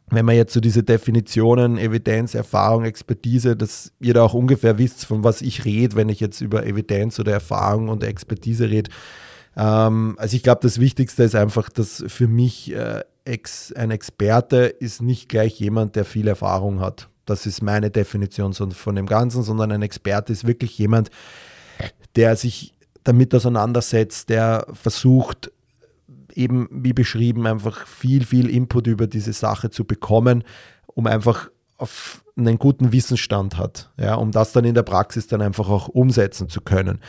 wenn 0.10 0.26
man 0.26 0.36
jetzt 0.36 0.54
so 0.54 0.60
diese 0.60 0.84
Definitionen, 0.84 1.78
Evidenz, 1.78 2.34
Erfahrung, 2.34 2.86
Expertise, 2.86 3.56
dass 3.56 3.92
ihr 4.00 4.14
da 4.14 4.24
auch 4.24 4.34
ungefähr 4.34 4.78
wisst, 4.78 5.06
von 5.06 5.24
was 5.24 5.42
ich 5.42 5.66
rede, 5.66 5.96
wenn 5.96 6.10
ich 6.10 6.20
jetzt 6.20 6.42
über 6.42 6.66
Evidenz 6.66 7.20
oder 7.20 7.34
Erfahrung 7.34 7.90
und 7.90 8.04
Expertise 8.04 8.70
rede. 8.70 8.90
Ähm, 9.56 10.16
also 10.18 10.36
ich 10.36 10.44
glaube, 10.44 10.62
das 10.62 10.80
Wichtigste 10.80 11.24
ist 11.24 11.36
einfach, 11.36 11.70
dass 11.70 12.04
für 12.08 12.28
mich 12.28 12.74
äh, 12.74 13.04
ex, 13.26 13.74
ein 13.74 13.92
Experte 13.92 14.66
ist 14.66 15.02
nicht 15.02 15.30
gleich 15.30 15.60
jemand, 15.60 15.96
der 15.96 16.06
viel 16.06 16.28
Erfahrung 16.28 16.80
hat. 16.80 17.10
Das 17.26 17.46
ist 17.46 17.62
meine 17.62 17.92
Definition 17.92 18.54
von 18.54 18.96
dem 18.96 19.06
Ganzen, 19.06 19.44
sondern 19.44 19.72
ein 19.74 19.82
Experte 19.82 20.32
ist 20.32 20.48
wirklich 20.48 20.78
jemand, 20.78 21.12
sich 22.36 22.74
damit 23.04 23.34
auseinandersetzt, 23.34 24.30
der 24.30 24.68
versucht, 24.74 25.52
eben 26.34 26.68
wie 26.72 26.94
beschrieben, 26.94 27.48
einfach 27.48 27.88
viel, 27.88 28.26
viel 28.26 28.50
Input 28.50 28.88
über 28.88 29.08
diese 29.08 29.34
Sache 29.34 29.70
zu 29.70 29.86
bekommen, 29.86 30.44
um 30.88 31.08
einfach 31.08 31.50
auf 31.78 32.24
einen 32.36 32.60
guten 32.60 32.92
Wissensstand 32.92 33.58
hat, 33.58 33.92
ja, 33.98 34.16
um 34.16 34.32
das 34.32 34.52
dann 34.52 34.66
in 34.66 34.76
der 34.76 34.84
Praxis 34.84 35.28
dann 35.28 35.42
einfach 35.42 35.70
auch 35.70 35.88
umsetzen 35.88 36.50
zu 36.50 36.62
können. 36.62 37.00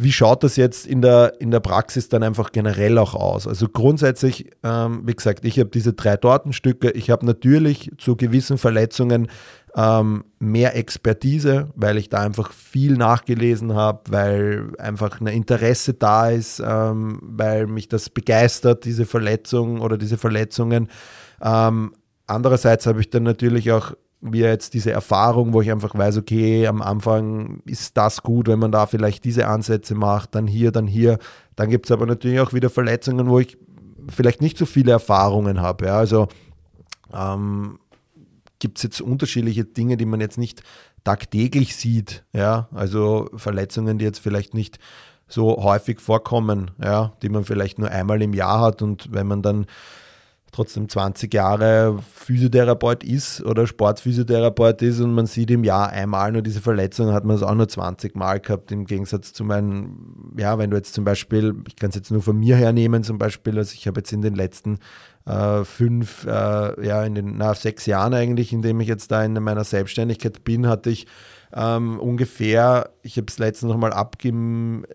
Wie 0.00 0.12
schaut 0.12 0.44
das 0.44 0.54
jetzt 0.54 0.86
in 0.86 1.02
der, 1.02 1.40
in 1.40 1.50
der 1.50 1.58
Praxis 1.58 2.08
dann 2.08 2.22
einfach 2.22 2.52
generell 2.52 2.98
auch 2.98 3.14
aus? 3.14 3.48
Also 3.48 3.68
grundsätzlich, 3.68 4.48
ähm, 4.62 5.02
wie 5.04 5.14
gesagt, 5.14 5.44
ich 5.44 5.58
habe 5.58 5.70
diese 5.70 5.92
drei 5.92 6.16
Tortenstücke. 6.16 6.92
Ich 6.92 7.10
habe 7.10 7.26
natürlich 7.26 7.90
zu 7.98 8.14
gewissen 8.14 8.58
Verletzungen 8.58 9.26
ähm, 9.74 10.24
mehr 10.38 10.76
Expertise, 10.76 11.68
weil 11.74 11.98
ich 11.98 12.08
da 12.08 12.18
einfach 12.18 12.52
viel 12.52 12.96
nachgelesen 12.96 13.74
habe, 13.74 14.02
weil 14.10 14.70
einfach 14.78 15.20
ein 15.20 15.26
Interesse 15.26 15.94
da 15.94 16.30
ist, 16.30 16.62
ähm, 16.64 17.18
weil 17.20 17.66
mich 17.66 17.88
das 17.88 18.08
begeistert, 18.08 18.84
diese 18.84 19.04
Verletzung 19.04 19.80
oder 19.80 19.98
diese 19.98 20.16
Verletzungen. 20.16 20.88
Ähm, 21.42 21.92
andererseits 22.28 22.86
habe 22.86 23.00
ich 23.00 23.10
dann 23.10 23.24
natürlich 23.24 23.72
auch 23.72 23.94
wie 24.20 24.40
jetzt 24.40 24.74
diese 24.74 24.90
Erfahrung, 24.90 25.52
wo 25.52 25.62
ich 25.62 25.70
einfach 25.70 25.94
weiß, 25.94 26.16
okay, 26.16 26.66
am 26.66 26.82
Anfang 26.82 27.62
ist 27.66 27.96
das 27.96 28.22
gut, 28.22 28.48
wenn 28.48 28.58
man 28.58 28.72
da 28.72 28.86
vielleicht 28.86 29.24
diese 29.24 29.46
Ansätze 29.46 29.94
macht, 29.94 30.34
dann 30.34 30.46
hier, 30.46 30.72
dann 30.72 30.86
hier. 30.86 31.18
Dann 31.54 31.70
gibt 31.70 31.86
es 31.86 31.92
aber 31.92 32.06
natürlich 32.06 32.40
auch 32.40 32.52
wieder 32.52 32.70
Verletzungen, 32.70 33.28
wo 33.28 33.38
ich 33.38 33.56
vielleicht 34.08 34.40
nicht 34.40 34.58
so 34.58 34.66
viele 34.66 34.92
Erfahrungen 34.92 35.60
habe. 35.60 35.86
Ja. 35.86 35.98
Also 35.98 36.26
ähm, 37.12 37.78
gibt 38.58 38.78
es 38.78 38.82
jetzt 38.82 39.00
unterschiedliche 39.00 39.64
Dinge, 39.64 39.96
die 39.96 40.06
man 40.06 40.20
jetzt 40.20 40.38
nicht 40.38 40.62
tagtäglich 41.04 41.76
sieht. 41.76 42.24
Ja. 42.32 42.68
Also 42.74 43.30
Verletzungen, 43.36 43.98
die 43.98 44.04
jetzt 44.04 44.18
vielleicht 44.18 44.52
nicht 44.52 44.78
so 45.28 45.62
häufig 45.62 46.00
vorkommen, 46.00 46.70
ja, 46.82 47.12
die 47.22 47.28
man 47.28 47.44
vielleicht 47.44 47.78
nur 47.78 47.90
einmal 47.90 48.20
im 48.22 48.32
Jahr 48.32 48.60
hat 48.60 48.82
und 48.82 49.12
wenn 49.12 49.26
man 49.26 49.42
dann 49.42 49.66
trotzdem 50.52 50.88
20 50.88 51.32
Jahre 51.32 51.98
Physiotherapeut 52.14 53.04
ist 53.04 53.42
oder 53.42 53.66
Sportphysiotherapeut 53.66 54.82
ist 54.82 55.00
und 55.00 55.12
man 55.12 55.26
sieht 55.26 55.50
im 55.50 55.64
Jahr 55.64 55.90
einmal 55.90 56.32
nur 56.32 56.42
diese 56.42 56.60
Verletzung, 56.60 57.12
hat 57.12 57.24
man 57.24 57.36
es 57.36 57.42
auch 57.42 57.54
nur 57.54 57.68
20 57.68 58.14
Mal 58.16 58.40
gehabt, 58.40 58.72
im 58.72 58.86
Gegensatz 58.86 59.32
zu 59.32 59.44
meinen, 59.44 60.34
ja, 60.38 60.58
wenn 60.58 60.70
du 60.70 60.76
jetzt 60.76 60.94
zum 60.94 61.04
Beispiel, 61.04 61.54
ich 61.66 61.76
kann 61.76 61.90
es 61.90 61.96
jetzt 61.96 62.10
nur 62.10 62.22
von 62.22 62.38
mir 62.38 62.56
hernehmen, 62.56 63.04
zum 63.04 63.18
Beispiel, 63.18 63.56
also 63.58 63.74
ich 63.74 63.86
habe 63.86 64.00
jetzt 64.00 64.12
in 64.12 64.22
den 64.22 64.34
letzten 64.34 64.78
äh, 65.26 65.64
fünf, 65.64 66.24
äh, 66.24 66.86
ja, 66.86 67.04
in 67.04 67.14
den 67.14 67.36
na, 67.36 67.54
sechs 67.54 67.86
Jahren 67.86 68.14
eigentlich, 68.14 68.52
in 68.52 68.62
dem 68.62 68.80
ich 68.80 68.88
jetzt 68.88 69.10
da 69.10 69.22
in 69.24 69.34
meiner 69.34 69.64
Selbstständigkeit 69.64 70.44
bin, 70.44 70.66
hatte 70.66 70.90
ich 70.90 71.06
ähm, 71.54 71.98
ungefähr, 71.98 72.90
ich 73.02 73.16
habe 73.16 73.26
es 73.28 73.38
letztens 73.38 73.70
nochmal 73.72 73.92
abgezählt 73.94 74.88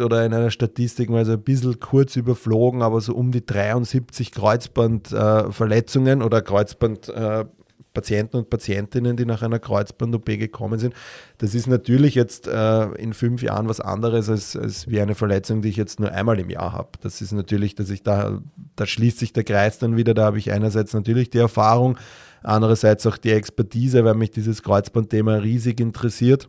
oder 0.00 0.26
in 0.26 0.34
einer 0.34 0.50
Statistik 0.50 1.08
mal 1.08 1.24
so 1.24 1.32
ein 1.32 1.42
bisschen 1.42 1.80
kurz 1.80 2.16
überflogen, 2.16 2.82
aber 2.82 3.00
so 3.00 3.14
um 3.14 3.32
die 3.32 3.44
73 3.44 4.32
Kreuzbandverletzungen 4.32 6.20
äh, 6.20 6.24
oder 6.24 6.42
Kreuzbandpatienten 6.42 8.34
äh, 8.34 8.42
und 8.42 8.50
Patientinnen, 8.50 9.16
die 9.16 9.24
nach 9.24 9.40
einer 9.40 9.58
Kreuzband-OP 9.58 10.26
gekommen 10.26 10.78
sind. 10.78 10.92
Das 11.38 11.54
ist 11.54 11.68
natürlich 11.68 12.14
jetzt 12.14 12.46
äh, 12.46 12.84
in 12.96 13.14
fünf 13.14 13.42
Jahren 13.42 13.66
was 13.66 13.80
anderes 13.80 14.28
als, 14.28 14.56
als 14.56 14.88
wie 14.88 15.00
eine 15.00 15.14
Verletzung, 15.14 15.62
die 15.62 15.70
ich 15.70 15.76
jetzt 15.76 16.00
nur 16.00 16.12
einmal 16.12 16.38
im 16.38 16.50
Jahr 16.50 16.74
habe. 16.74 16.90
Das 17.00 17.22
ist 17.22 17.32
natürlich, 17.32 17.74
dass 17.76 17.88
ich 17.88 18.02
da, 18.02 18.42
da 18.76 18.86
schließt 18.86 19.18
sich 19.18 19.32
der 19.32 19.44
Kreis 19.44 19.78
dann 19.78 19.96
wieder, 19.96 20.12
da 20.12 20.24
habe 20.26 20.36
ich 20.38 20.52
einerseits 20.52 20.92
natürlich 20.92 21.30
die 21.30 21.38
Erfahrung, 21.38 21.96
Andererseits 22.42 23.06
auch 23.06 23.18
die 23.18 23.32
Expertise, 23.32 24.04
weil 24.04 24.14
mich 24.14 24.30
dieses 24.30 24.62
Kreuzbandthema 24.62 25.36
riesig 25.36 25.80
interessiert. 25.80 26.48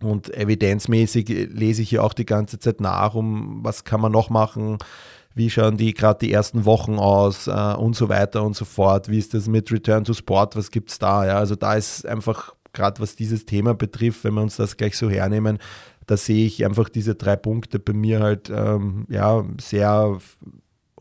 Und 0.00 0.34
evidenzmäßig 0.34 1.28
lese 1.28 1.82
ich 1.82 1.92
ja 1.92 2.02
auch 2.02 2.14
die 2.14 2.26
ganze 2.26 2.58
Zeit 2.58 2.80
nach, 2.80 3.14
um 3.14 3.62
was 3.62 3.84
kann 3.84 4.00
man 4.00 4.10
noch 4.10 4.30
machen, 4.30 4.78
wie 5.34 5.48
schauen 5.48 5.76
die 5.76 5.94
gerade 5.94 6.26
die 6.26 6.32
ersten 6.32 6.64
Wochen 6.64 6.98
aus 6.98 7.46
äh, 7.46 7.74
und 7.74 7.94
so 7.94 8.08
weiter 8.08 8.42
und 8.42 8.56
so 8.56 8.64
fort. 8.64 9.08
Wie 9.08 9.18
ist 9.18 9.32
das 9.32 9.48
mit 9.48 9.70
Return 9.70 10.04
to 10.04 10.12
Sport? 10.12 10.56
Was 10.56 10.70
gibt 10.70 10.90
es 10.90 10.98
da? 10.98 11.24
Ja, 11.24 11.38
also 11.38 11.54
da 11.54 11.74
ist 11.74 12.04
einfach 12.06 12.54
gerade 12.72 13.00
was 13.00 13.16
dieses 13.16 13.46
Thema 13.46 13.74
betrifft, 13.74 14.24
wenn 14.24 14.34
wir 14.34 14.42
uns 14.42 14.56
das 14.56 14.76
gleich 14.76 14.96
so 14.96 15.08
hernehmen, 15.08 15.58
da 16.06 16.16
sehe 16.16 16.46
ich 16.46 16.64
einfach 16.64 16.88
diese 16.88 17.14
drei 17.14 17.36
Punkte 17.36 17.78
bei 17.78 17.92
mir 17.92 18.20
halt 18.20 18.50
ähm, 18.50 19.06
ja 19.08 19.44
sehr 19.60 20.18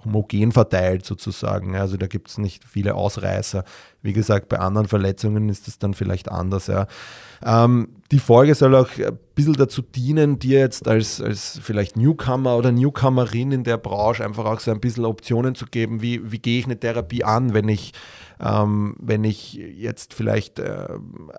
homogen 0.03 0.51
verteilt 0.51 1.05
sozusagen. 1.05 1.75
Also 1.75 1.97
da 1.97 2.07
gibt 2.07 2.29
es 2.29 2.37
nicht 2.37 2.63
viele 2.65 2.95
Ausreißer. 2.95 3.63
Wie 4.01 4.13
gesagt, 4.13 4.49
bei 4.49 4.59
anderen 4.59 4.87
Verletzungen 4.87 5.49
ist 5.49 5.67
das 5.67 5.77
dann 5.77 5.93
vielleicht 5.93 6.31
anders. 6.31 6.67
Ja. 6.67 6.87
Ähm, 7.45 7.89
die 8.11 8.19
Folge 8.19 8.55
soll 8.55 8.75
auch 8.75 8.89
ein 8.97 9.17
bisschen 9.35 9.53
dazu 9.53 9.81
dienen, 9.81 10.39
dir 10.39 10.59
jetzt 10.59 10.87
als, 10.87 11.21
als 11.21 11.59
vielleicht 11.61 11.97
Newcomer 11.97 12.57
oder 12.57 12.71
Newcomerin 12.71 13.51
in 13.51 13.63
der 13.63 13.77
Branche 13.77 14.25
einfach 14.25 14.45
auch 14.45 14.59
so 14.59 14.71
ein 14.71 14.79
bisschen 14.79 15.05
Optionen 15.05 15.55
zu 15.55 15.65
geben, 15.65 16.01
wie, 16.01 16.31
wie 16.31 16.39
gehe 16.39 16.59
ich 16.59 16.65
eine 16.65 16.79
Therapie 16.79 17.23
an, 17.23 17.53
wenn 17.53 17.69
ich 17.69 17.93
ähm, 18.41 18.95
wenn 18.99 19.23
ich 19.23 19.53
jetzt 19.53 20.15
vielleicht 20.15 20.57
äh, 20.57 20.87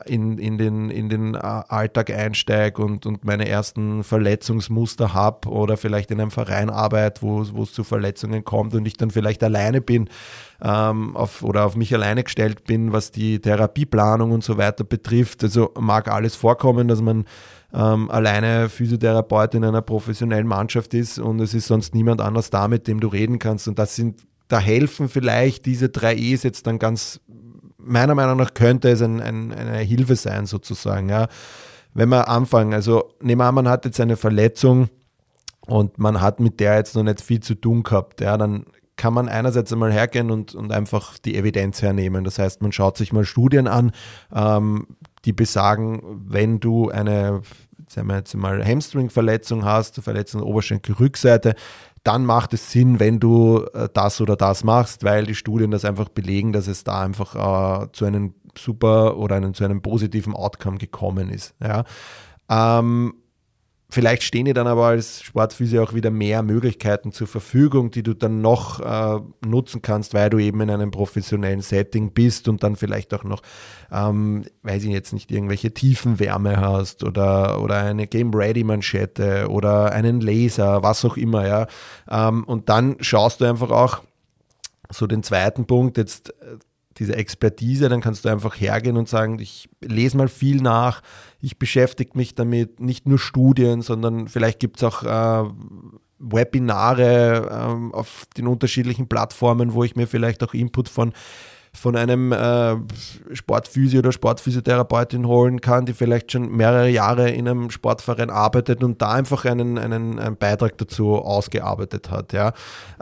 in, 0.07 0.39
in, 0.39 0.57
den, 0.57 0.89
in 0.89 1.09
den 1.09 1.35
äh, 1.35 1.39
Alltag 1.39 2.11
einsteige 2.11 2.81
und, 2.81 3.07
und 3.07 3.25
meine 3.25 3.49
ersten 3.49 4.05
Verletzungsmuster 4.05 5.13
habe 5.13 5.49
oder 5.49 5.77
vielleicht 5.77 6.13
in 6.13 6.21
einem 6.21 6.31
Verein 6.31 6.71
arbeite, 6.71 7.23
wo, 7.23 7.45
wo 7.53 7.65
es 7.65 7.73
zu 7.73 7.83
Verletzungen 7.83 8.45
kommt 8.45 8.75
und 8.75 8.87
ich 8.87 8.97
dann 8.97 9.11
vielleicht 9.11 9.43
alleine 9.43 9.81
bin 9.81 10.09
ähm, 10.63 11.17
auf, 11.17 11.43
oder 11.43 11.67
auf 11.67 11.77
mich 11.77 11.93
alleine 11.95 12.23
gestellt 12.25 12.65
bin, 12.65 12.93
was 12.93 13.11
die 13.11 13.41
Therapieplanung 13.41 14.31
und 14.31 14.45
so 14.45 14.59
weiter 14.59 14.85
betrifft. 14.85 15.43
Also 15.43 15.73
mag 15.79 16.09
alles 16.09 16.37
vorkommen, 16.37 16.89
dass 16.89 17.01
man 17.01 17.25
ähm, 17.75 18.11
alleine 18.11 18.69
Physiotherapeut 18.69 19.55
in 19.55 19.65
einer 19.65 19.83
professionellen 19.83 20.47
Mannschaft 20.47 20.95
ist 20.95 21.19
und 21.19 21.41
es 21.41 21.55
ist 21.55 21.67
sonst 21.67 21.95
niemand 21.95 22.21
anders 22.21 22.51
da, 22.51 22.69
mit 22.69 22.87
dem 22.87 23.01
du 23.01 23.09
reden 23.09 23.39
kannst. 23.39 23.67
Und 23.67 23.79
das 23.79 23.97
sind 23.97 24.23
da 24.53 24.59
helfen 24.61 25.09
vielleicht 25.09 25.65
diese 25.65 25.89
drei 25.89 26.15
E's 26.15 26.43
jetzt 26.43 26.67
dann 26.67 26.79
ganz, 26.79 27.21
meiner 27.79 28.15
Meinung 28.15 28.37
nach 28.37 28.53
könnte 28.53 28.91
es 28.91 29.01
ein, 29.01 29.23
ein, 29.23 29.51
eine 29.51 29.79
Hilfe 29.79 30.15
sein 30.15 30.45
sozusagen. 30.45 31.09
Ja. 31.09 31.29
Wenn 31.95 32.11
wir 32.11 32.29
anfangen, 32.29 32.75
also 32.75 33.09
nehmen 33.21 33.41
wir 33.41 33.47
an, 33.47 33.55
man 33.55 33.69
hat 33.69 33.87
jetzt 33.87 33.99
eine 33.99 34.19
Verletzung 34.19 34.91
und 35.67 35.99
man 35.99 36.21
hat 36.21 36.39
mit 36.39 36.61
der 36.61 36.77
jetzt 36.77 36.95
noch 36.95 37.03
nicht 37.03 37.23
viel 37.23 37.41
zu 37.41 37.55
tun 37.55 37.83
gehabt, 37.83 38.21
ja, 38.21 38.37
dann 38.37 38.67
kann 39.03 39.15
man 39.15 39.29
einerseits 39.29 39.73
einmal 39.73 39.93
hergehen 39.93 40.31
und, 40.31 40.55
und 40.55 40.71
einfach 40.71 41.19
die 41.19 41.35
Evidenz 41.35 41.83
hernehmen. 41.83 42.23
Das 42.23 42.39
heißt, 42.39 42.63
man 42.63 42.71
schaut 42.71 42.97
sich 42.97 43.13
mal 43.13 43.25
Studien 43.25 43.67
an, 43.67 43.91
ähm, 44.33 44.87
die 45.25 45.33
besagen, 45.33 46.01
wenn 46.29 46.61
du 46.61 46.89
eine 46.89 47.43
sagen 47.89 48.07
wir 48.07 48.19
jetzt 48.19 48.33
mal 48.37 48.65
Hamstring-Verletzung 48.65 49.65
hast, 49.65 50.01
Verletzung 50.01 50.43
der 50.43 50.49
Oberschenkelrückseite, 50.49 51.57
dann 52.05 52.25
macht 52.25 52.55
es 52.55 52.71
Sinn, 52.71 53.01
wenn 53.01 53.19
du 53.19 53.67
äh, 53.75 53.89
das 53.93 54.21
oder 54.21 54.37
das 54.37 54.63
machst, 54.63 55.03
weil 55.03 55.27
die 55.27 55.35
Studien 55.35 55.73
das 55.73 55.85
einfach 55.85 56.09
belegen, 56.09 56.53
dass 56.53 56.69
es 56.69 56.85
da 56.85 57.03
einfach 57.03 57.35
äh, 57.83 57.89
zu 57.91 58.05
einem 58.05 58.35
super 58.57 59.17
oder 59.17 59.35
einem, 59.35 59.53
zu 59.53 59.65
einem 59.65 59.83
positiven 59.83 60.37
Outcome 60.37 60.79
gekommen 60.79 61.29
ist. 61.29 61.57
Ja. 61.61 61.83
Ähm, 62.49 63.15
Vielleicht 63.93 64.23
stehen 64.23 64.47
dir 64.47 64.55
dann 64.55 64.67
aber 64.67 64.87
als 64.87 65.23
Sportphysio 65.23 65.83
auch 65.83 65.93
wieder 65.93 66.11
mehr 66.11 66.43
Möglichkeiten 66.43 67.13
zur 67.13 67.27
Verfügung, 67.27 67.91
die 67.91 68.03
du 68.03 68.15
dann 68.15 68.41
noch 68.41 68.81
äh, 68.81 69.21
nutzen 69.47 69.83
kannst, 69.83 70.15
weil 70.15 70.31
du 70.31 70.39
eben 70.39 70.63
in 70.63 70.71
einem 70.71 70.91
professionellen 70.91 71.61
Setting 71.61 72.13
bist 72.13 72.49
und 72.49 72.63
dann 72.63 72.77
vielleicht 72.77 73.13
auch 73.13 73.23
noch, 73.23 73.43
ähm, 73.93 74.45
weiß 74.63 74.85
ich 74.85 74.93
jetzt 74.93 75.13
nicht, 75.13 75.31
irgendwelche 75.31 75.75
Tiefenwärme 75.75 76.57
hast 76.57 77.05
oder, 77.05 77.61
oder 77.61 77.81
eine 77.81 78.07
Game-Ready-Manschette 78.07 79.51
oder 79.51 79.93
einen 79.93 80.23
Laser, 80.23 80.83
was 80.83 81.05
auch 81.05 81.19
immer, 81.19 81.47
ja. 81.47 81.67
Ähm, 82.11 82.45
und 82.45 82.71
dann 82.71 82.97
schaust 83.01 83.43
du 83.43 83.45
einfach 83.45 83.71
auch 83.71 84.01
so 84.89 85.07
den 85.07 85.23
zweiten 85.23 85.67
Punkt, 85.67 85.99
jetzt 85.99 86.31
äh, 86.31 86.57
diese 87.03 87.17
Expertise, 87.17 87.89
dann 87.89 88.01
kannst 88.01 88.25
du 88.25 88.29
einfach 88.29 88.59
hergehen 88.59 88.97
und 88.97 89.09
sagen, 89.09 89.41
ich 89.41 89.69
lese 89.81 90.17
mal 90.17 90.29
viel 90.29 90.63
nach, 90.63 91.03
ich 91.41 91.59
beschäftige 91.59 92.13
mich 92.15 92.37
damit, 92.37 92.79
nicht 92.81 93.09
nur 93.09 93.19
Studien, 93.19 93.83
sondern 93.83 94.29
vielleicht 94.29 94.61
gibt 94.61 94.77
es 94.77 94.85
auch 94.85 95.03
äh, 95.03 95.51
Webinare 96.21 97.51
ähm, 97.51 97.93
auf 97.93 98.27
den 98.37 98.47
unterschiedlichen 98.47 99.09
Plattformen, 99.09 99.75
wo 99.75 99.83
ich 99.83 99.97
mir 99.97 100.07
vielleicht 100.07 100.45
auch 100.45 100.55
Input 100.55 100.89
von 100.89 101.13
von 101.75 101.97
einem 101.97 102.33
äh, 102.33 102.77
Sportphysio 103.33 104.01
oder 104.01 104.13
Sportphysiotherapeutin 104.13 105.27
holen 105.27 105.61
kann, 105.63 105.87
die 105.87 105.95
vielleicht 105.95 106.31
schon 106.33 106.55
mehrere 106.55 106.89
Jahre 106.89 107.31
in 107.31 107.49
einem 107.49 107.71
Sportverein 107.71 108.29
arbeitet 108.29 108.85
und 108.85 109.01
da 109.01 109.13
einfach 109.13 109.47
einen, 109.47 109.79
einen, 109.79 110.19
einen 110.19 110.37
Beitrag 110.37 110.77
dazu 110.77 111.17
ausgearbeitet 111.17 112.11
hat. 112.11 112.35
Ja. 112.35 112.53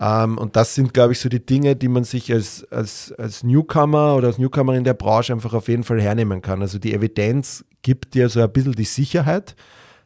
Ähm, 0.00 0.38
und 0.38 0.54
das 0.54 0.76
sind, 0.76 0.94
glaube 0.94 1.12
ich, 1.12 1.20
so 1.20 1.28
die 1.28 1.44
Dinge, 1.44 1.74
die 1.74 1.88
man 1.88 2.04
sich 2.04 2.32
als, 2.32 2.64
als, 2.70 3.12
als 3.18 3.42
Newcomer 3.42 4.14
oder 4.14 4.28
als 4.28 4.38
Newcomer 4.38 4.74
in 4.74 4.84
der 4.84 4.94
Branche 4.94 5.32
einfach 5.32 5.52
auf 5.52 5.66
jeden 5.66 5.82
Fall 5.82 6.00
hernehmen 6.00 6.40
kann. 6.40 6.62
Also 6.62 6.78
die 6.78 6.94
Evidenz 6.94 7.64
gibt 7.82 8.14
dir 8.14 8.28
so 8.28 8.40
ein 8.40 8.52
bisschen 8.52 8.72
die 8.72 8.84
Sicherheit. 8.84 9.56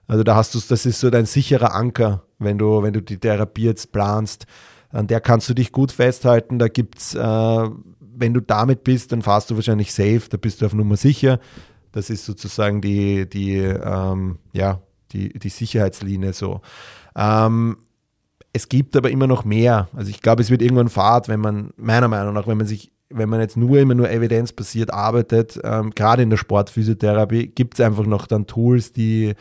Also 0.07 0.23
da 0.23 0.37
hast 0.37 0.55
du 0.55 0.61
das 0.67 0.87
ist 0.87 1.01
so 1.01 1.11
dein 1.11 1.27
sicherer 1.27 1.75
Anker, 1.75 2.23
wenn 2.39 2.57
du, 2.57 2.83
wenn 2.83 2.95
du 2.95 3.03
die 3.03 3.19
Therapie 3.19 3.65
jetzt 3.65 3.93
planst. 3.93 4.47
An 4.91 5.09
der 5.09 5.21
kannst 5.21 5.49
du 5.49 5.55
dich 5.55 5.73
gut 5.73 5.91
festhalten. 5.91 6.59
Da 6.59 6.69
gibt 6.69 6.99
es 6.99 7.15
äh, 7.15 7.69
wenn 8.17 8.35
du 8.35 8.41
damit 8.41 8.85
bist, 8.85 9.13
dann 9.13 9.23
fahrst 9.23 9.51
du 9.51 9.57
wahrscheinlich 9.57 9.93
safe, 9.93 10.23
da 10.29 10.37
bist 10.37 10.61
du 10.61 10.67
auf 10.67 10.75
Nummer 10.75 10.97
sicher. 10.97 11.41
Das 11.93 12.11
ist 12.11 12.25
sozusagen 12.25 12.81
die, 12.81 13.29
die, 13.29 13.57
ähm, 13.57 14.39
ja, 14.53 14.81
die, 15.13 15.39
die 15.39 15.49
Sicherheitslinie 15.49 16.33
so. 16.33 16.61
Ähm, 17.17 17.77
es 18.53 18.69
gibt 18.69 18.97
aber 18.97 19.11
immer 19.11 19.27
noch 19.27 19.45
mehr. 19.45 19.89
Also 19.95 20.11
ich 20.11 20.21
glaube, 20.21 20.43
es 20.43 20.51
wird 20.51 20.63
irgendwann 20.63 20.89
Fahrt, 20.89 21.29
wenn 21.29 21.41
man, 21.41 21.73
meiner 21.77 22.09
Meinung 22.09 22.35
nach, 22.35 22.47
wenn 22.47 22.57
man 22.57 22.67
sich, 22.67 22.93
wenn 23.11 23.29
man 23.29 23.41
jetzt 23.41 23.57
nur 23.57 23.79
immer 23.79 23.95
nur 23.95 24.11
evidenzbasiert 24.11 24.93
arbeitet, 24.93 25.61
ähm, 25.63 25.91
gerade 25.91 26.23
in 26.23 26.31
der 26.31 26.37
Sportphysiotherapie, 26.37 27.49
gibt 27.49 27.75
es 27.75 27.81
einfach 27.81 28.07
noch 28.07 28.27
dann 28.27 28.47
Tools, 28.47 28.93
die 28.93 29.35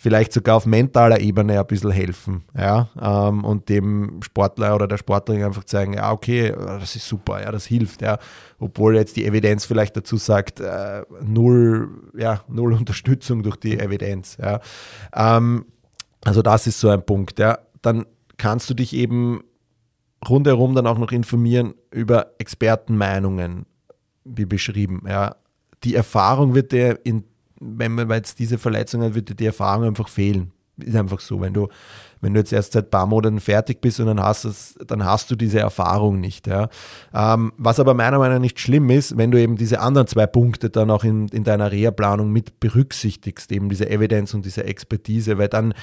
vielleicht 0.00 0.32
sogar 0.32 0.56
auf 0.56 0.64
mentaler 0.64 1.20
Ebene 1.20 1.60
ein 1.60 1.66
bisschen 1.66 1.90
helfen, 1.90 2.42
ja, 2.56 2.88
ähm, 2.98 3.44
und 3.44 3.68
dem 3.68 4.22
Sportler 4.22 4.74
oder 4.74 4.88
der 4.88 4.96
Sportlerin 4.96 5.44
einfach 5.44 5.64
zeigen, 5.64 5.92
ja, 5.92 6.10
okay, 6.10 6.54
das 6.56 6.96
ist 6.96 7.06
super, 7.06 7.42
ja, 7.42 7.52
das 7.52 7.66
hilft, 7.66 8.00
ja, 8.00 8.18
obwohl 8.58 8.96
jetzt 8.96 9.16
die 9.16 9.26
Evidenz 9.26 9.66
vielleicht 9.66 9.94
dazu 9.98 10.16
sagt, 10.16 10.58
äh, 10.60 11.02
null, 11.22 12.10
ja, 12.16 12.42
null 12.48 12.72
Unterstützung 12.80 13.42
durch 13.42 13.56
die 13.56 13.78
Evidenz, 13.78 14.38
ja. 14.40 14.60
Ähm, 15.14 15.66
also 16.24 16.40
das 16.40 16.66
ist 16.66 16.80
so 16.80 16.88
ein 16.88 17.04
Punkt, 17.04 17.38
ja. 17.38 17.58
Dann 17.82 18.06
kannst 18.38 18.70
du 18.70 18.74
dich 18.74 18.94
eben 18.94 19.44
rundherum 20.26 20.74
dann 20.74 20.86
auch 20.86 20.98
noch 20.98 21.12
informieren 21.12 21.74
über 21.90 22.32
Expertenmeinungen, 22.38 23.66
wie 24.24 24.46
beschrieben, 24.46 25.02
ja. 25.06 25.36
Die 25.84 25.94
Erfahrung 25.94 26.54
wird 26.54 26.72
dir 26.72 27.00
in 27.04 27.24
wenn 27.60 27.94
man 27.94 28.10
jetzt 28.10 28.38
diese 28.38 28.58
Verletzung 28.58 29.02
hat, 29.02 29.14
wird 29.14 29.28
dir 29.28 29.34
die 29.34 29.46
Erfahrung 29.46 29.84
einfach 29.84 30.08
fehlen. 30.08 30.52
Ist 30.78 30.96
einfach 30.96 31.20
so. 31.20 31.40
Wenn 31.40 31.52
du, 31.52 31.68
wenn 32.20 32.34
du 32.34 32.40
jetzt 32.40 32.52
erst 32.52 32.72
seit 32.72 32.86
ein 32.86 32.90
paar 32.90 33.06
Monaten 33.06 33.38
fertig 33.38 33.80
bist 33.80 34.00
und 34.00 34.06
dann 34.06 34.20
hast, 34.20 34.44
es, 34.44 34.74
dann 34.86 35.04
hast 35.04 35.30
du 35.30 35.36
diese 35.36 35.60
Erfahrung 35.60 36.20
nicht. 36.20 36.46
Ja. 36.46 36.68
Ähm, 37.14 37.52
was 37.58 37.78
aber 37.78 37.92
meiner 37.92 38.18
Meinung 38.18 38.36
nach 38.36 38.40
nicht 38.40 38.60
schlimm 38.60 38.88
ist, 38.88 39.16
wenn 39.18 39.30
du 39.30 39.38
eben 39.38 39.56
diese 39.56 39.80
anderen 39.80 40.06
zwei 40.06 40.26
Punkte 40.26 40.70
dann 40.70 40.90
auch 40.90 41.04
in, 41.04 41.28
in 41.28 41.44
deiner 41.44 41.70
Reha-Planung 41.70 42.30
mit 42.32 42.60
berücksichtigst, 42.60 43.52
eben 43.52 43.68
diese 43.68 43.90
Evidenz 43.90 44.32
und 44.32 44.44
diese 44.44 44.64
Expertise, 44.64 45.36
weil 45.38 45.48
dann, 45.48 45.74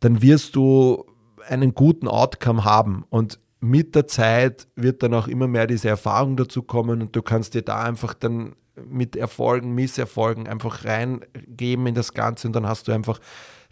dann 0.00 0.22
wirst 0.22 0.56
du 0.56 1.04
einen 1.48 1.74
guten 1.74 2.08
Outcome 2.08 2.64
haben. 2.64 3.04
Und 3.10 3.38
mit 3.60 3.94
der 3.94 4.06
Zeit 4.06 4.68
wird 4.74 5.02
dann 5.02 5.14
auch 5.14 5.28
immer 5.28 5.48
mehr 5.48 5.66
diese 5.66 5.88
Erfahrung 5.88 6.36
dazu 6.36 6.62
kommen 6.62 7.02
und 7.02 7.16
du 7.16 7.22
kannst 7.22 7.54
dir 7.54 7.62
da 7.62 7.82
einfach 7.82 8.14
dann 8.14 8.54
mit 8.88 9.16
Erfolgen, 9.16 9.74
Misserfolgen 9.74 10.46
einfach 10.48 10.84
reingeben 10.84 11.86
in 11.86 11.94
das 11.94 12.12
Ganze 12.12 12.48
und 12.48 12.54
dann 12.54 12.66
hast 12.66 12.88
du 12.88 12.92
einfach 12.92 13.20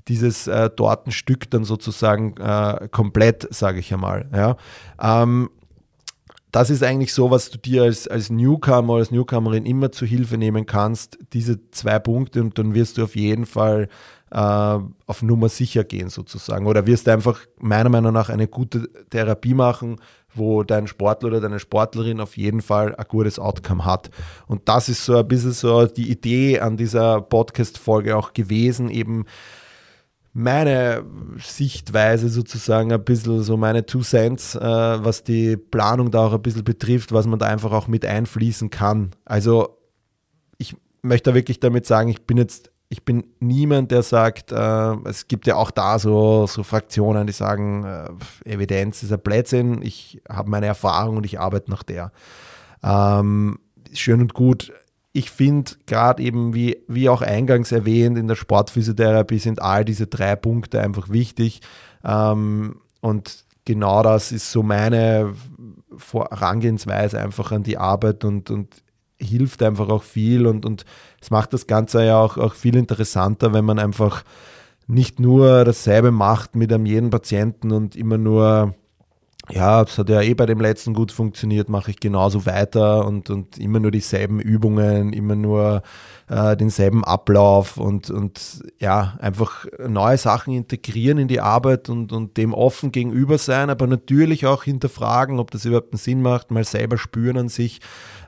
dieses 0.09 0.47
äh, 0.47 0.71
Tortenstück 0.71 1.51
dann 1.51 1.65
sozusagen 1.65 2.37
äh, 2.37 2.89
komplett, 2.91 3.49
sage 3.55 3.79
ich 3.79 3.93
einmal. 3.93 4.29
Ja. 4.33 4.57
Ähm, 5.01 5.51
das 6.53 6.71
ist 6.71 6.85
eigentlich 6.85 7.13
so, 7.13 7.33
was 7.33 7.51
du 7.51 7.59
dir 7.59 7.83
als, 7.83 8.07
als 8.07 8.31
Newcomer, 8.31 8.95
als 8.95 9.11
Newcomerin 9.11 9.67
immer 9.67 9.91
zu 9.91 10.07
Hilfe 10.07 10.39
nehmen 10.39 10.67
kannst, 10.67 11.19
diese 11.33 11.69
zwei 11.73 11.99
Punkte 11.99 12.43
und 12.43 12.57
dann 12.59 12.75
wirst 12.75 12.97
du 12.97 13.03
auf 13.03 13.17
jeden 13.17 13.45
Fall 13.45 13.89
äh, 14.31 14.37
auf 14.39 15.23
Nummer 15.23 15.49
sicher 15.49 15.83
gehen 15.83 16.11
sozusagen 16.11 16.67
oder 16.67 16.87
wirst 16.87 17.09
einfach 17.09 17.41
meiner 17.59 17.89
Meinung 17.89 18.13
nach 18.13 18.29
eine 18.29 18.47
gute 18.47 18.89
Therapie 19.11 19.55
machen, 19.55 19.97
wo 20.35 20.63
dein 20.63 20.87
Sportler 20.87 21.29
oder 21.29 21.41
deine 21.41 21.59
Sportlerin 21.59 22.21
auf 22.21 22.37
jeden 22.37 22.63
Fall 22.63 22.95
ein 22.95 23.05
gutes 23.09 23.39
Outcome 23.39 23.85
hat. 23.85 24.11
Und 24.47 24.69
das 24.69 24.89
ist 24.89 25.05
so 25.05 25.17
ein 25.17 25.29
bisschen 25.29 25.53
so 25.53 25.87
die 25.87 26.11
Idee 26.11 26.61
an 26.61 26.77
dieser 26.77 27.21
Podcast-Folge 27.21 28.17
auch 28.17 28.33
gewesen, 28.33 28.91
eben 28.91 29.25
meine 30.35 31.05
Sichtweise 31.39 32.29
sozusagen 32.29 32.93
ein 32.93 33.05
bisschen 33.05 33.43
so 33.45 33.57
meine 33.57 33.87
Two 33.87 34.01
Cents, 34.01 34.57
äh, 34.57 34.61
was 34.61 35.23
die 35.23 35.57
Planung 35.57 36.11
da 36.11 36.27
auch 36.27 36.33
ein 36.33 36.43
bisschen 36.43 36.65
betrifft, 36.65 37.13
was 37.13 37.27
man 37.27 37.39
da 37.39 37.47
einfach 37.47 37.71
auch 37.71 37.87
mit 37.87 38.05
einfließen 38.05 38.69
kann. 38.69 39.13
Also 39.25 39.79
ich 40.59 40.77
möchte 41.03 41.35
wirklich 41.35 41.61
damit 41.61 41.87
sagen, 41.87 42.09
ich 42.09 42.27
bin 42.27 42.37
jetzt 42.37 42.73
ich 42.89 43.05
bin 43.05 43.25
niemand, 43.41 43.91
der 43.91 44.03
sagt, 44.03 44.53
äh, 44.53 44.95
es 45.05 45.27
gibt 45.27 45.47
ja 45.47 45.57
auch 45.57 45.71
da 45.71 45.99
so, 45.99 46.47
so 46.47 46.63
Fraktionen, 46.63 47.27
die 47.27 47.33
sagen, 47.33 47.85
äh, 47.85 48.53
Evidenz 48.55 49.03
ist 49.03 49.13
ein 49.13 49.21
Blödsinn, 49.21 49.83
ich 49.83 50.23
habe 50.29 50.51
meine 50.51 50.67
Erfahrung 50.67 51.17
und 51.17 51.27
ich 51.27 51.41
arbeite 51.41 51.71
nach 51.71 51.83
der. 51.83 52.13
Ähm, 52.83 53.59
schön 53.93 54.21
und 54.21 54.35
gut. 54.35 54.73
Ich 55.13 55.31
finde 55.31 55.73
gerade 55.87 56.23
eben, 56.23 56.55
wie, 56.55 56.79
wie 56.89 57.09
auch 57.09 57.23
eingangs 57.23 57.73
erwähnt, 57.73 58.19
in 58.19 58.29
der 58.29 58.35
Sportphysiotherapie 58.35 59.39
sind 59.39 59.63
all 59.63 59.85
diese 59.85 60.07
drei 60.07 60.37
Punkte 60.37 60.81
einfach 60.81 61.09
wichtig. 61.09 61.61
Ähm, 62.05 62.81
und 63.01 63.45
genau 63.65 64.03
das 64.03 64.33
ist 64.33 64.53
so 64.53 64.63
meine 64.63 65.35
Vorangehensweise 65.97 67.21
einfach 67.21 67.53
an 67.53 67.63
die 67.63 67.79
Arbeit 67.79 68.25
und, 68.25 68.51
und 68.51 68.84
hilft 69.25 69.63
einfach 69.63 69.89
auch 69.89 70.03
viel 70.03 70.47
und, 70.47 70.65
und 70.65 70.85
es 71.21 71.31
macht 71.31 71.53
das 71.53 71.67
Ganze 71.67 72.05
ja 72.05 72.21
auch, 72.21 72.37
auch 72.37 72.55
viel 72.55 72.77
interessanter, 72.77 73.53
wenn 73.53 73.65
man 73.65 73.79
einfach 73.79 74.25
nicht 74.87 75.21
nur 75.21 75.65
dasselbe 75.65 76.11
macht 76.11 76.57
mit 76.57 76.73
einem 76.73 76.87
jeden 76.87 77.11
Patienten 77.11 77.73
und 77.73 77.97
immer 77.97 78.19
nur, 78.19 78.75
ja, 79.51 79.85
das 79.85 79.99
hat 79.99 80.09
ja 80.09 80.21
eh 80.21 80.35
bei 80.35 80.47
dem 80.47 80.61
letzten 80.61 80.95
gut 80.95 81.13
funktioniert, 81.13 81.69
mache 81.69 81.91
ich 81.91 82.01
genauso 82.01 82.47
weiter 82.47 83.07
und, 83.07 83.31
und 83.31 83.59
immer 83.59 83.81
nur 83.81 83.91
dieselben 83.91 84.41
Übungen, 84.41 85.13
immer 85.13 85.37
nur 85.37 85.83
äh, 86.29 86.57
denselben 86.57 87.05
Ablauf 87.05 87.77
und, 87.77 88.11
und 88.11 88.63
ja, 88.79 89.17
einfach 89.21 89.67
neue 89.87 90.19
Sachen 90.19 90.55
integrieren 90.55 91.19
in 91.19 91.29
die 91.29 91.41
Arbeit 91.41 91.89
und, 91.89 92.13
und 92.13 92.37
dem 92.37 92.53
offen 92.53 92.93
gegenüber 92.93 93.39
sein, 93.39 93.71
aber 93.71 93.87
natürlich 93.87 94.47
auch 94.47 94.65
hinterfragen, 94.65 95.39
ob 95.39 95.51
das 95.51 95.65
überhaupt 95.65 95.93
einen 95.93 95.99
Sinn 95.99 96.23
macht, 96.23 96.51
mal 96.51 96.65
selber 96.65 96.99
spüren 96.99 97.39
an 97.39 97.49
sich 97.49 97.81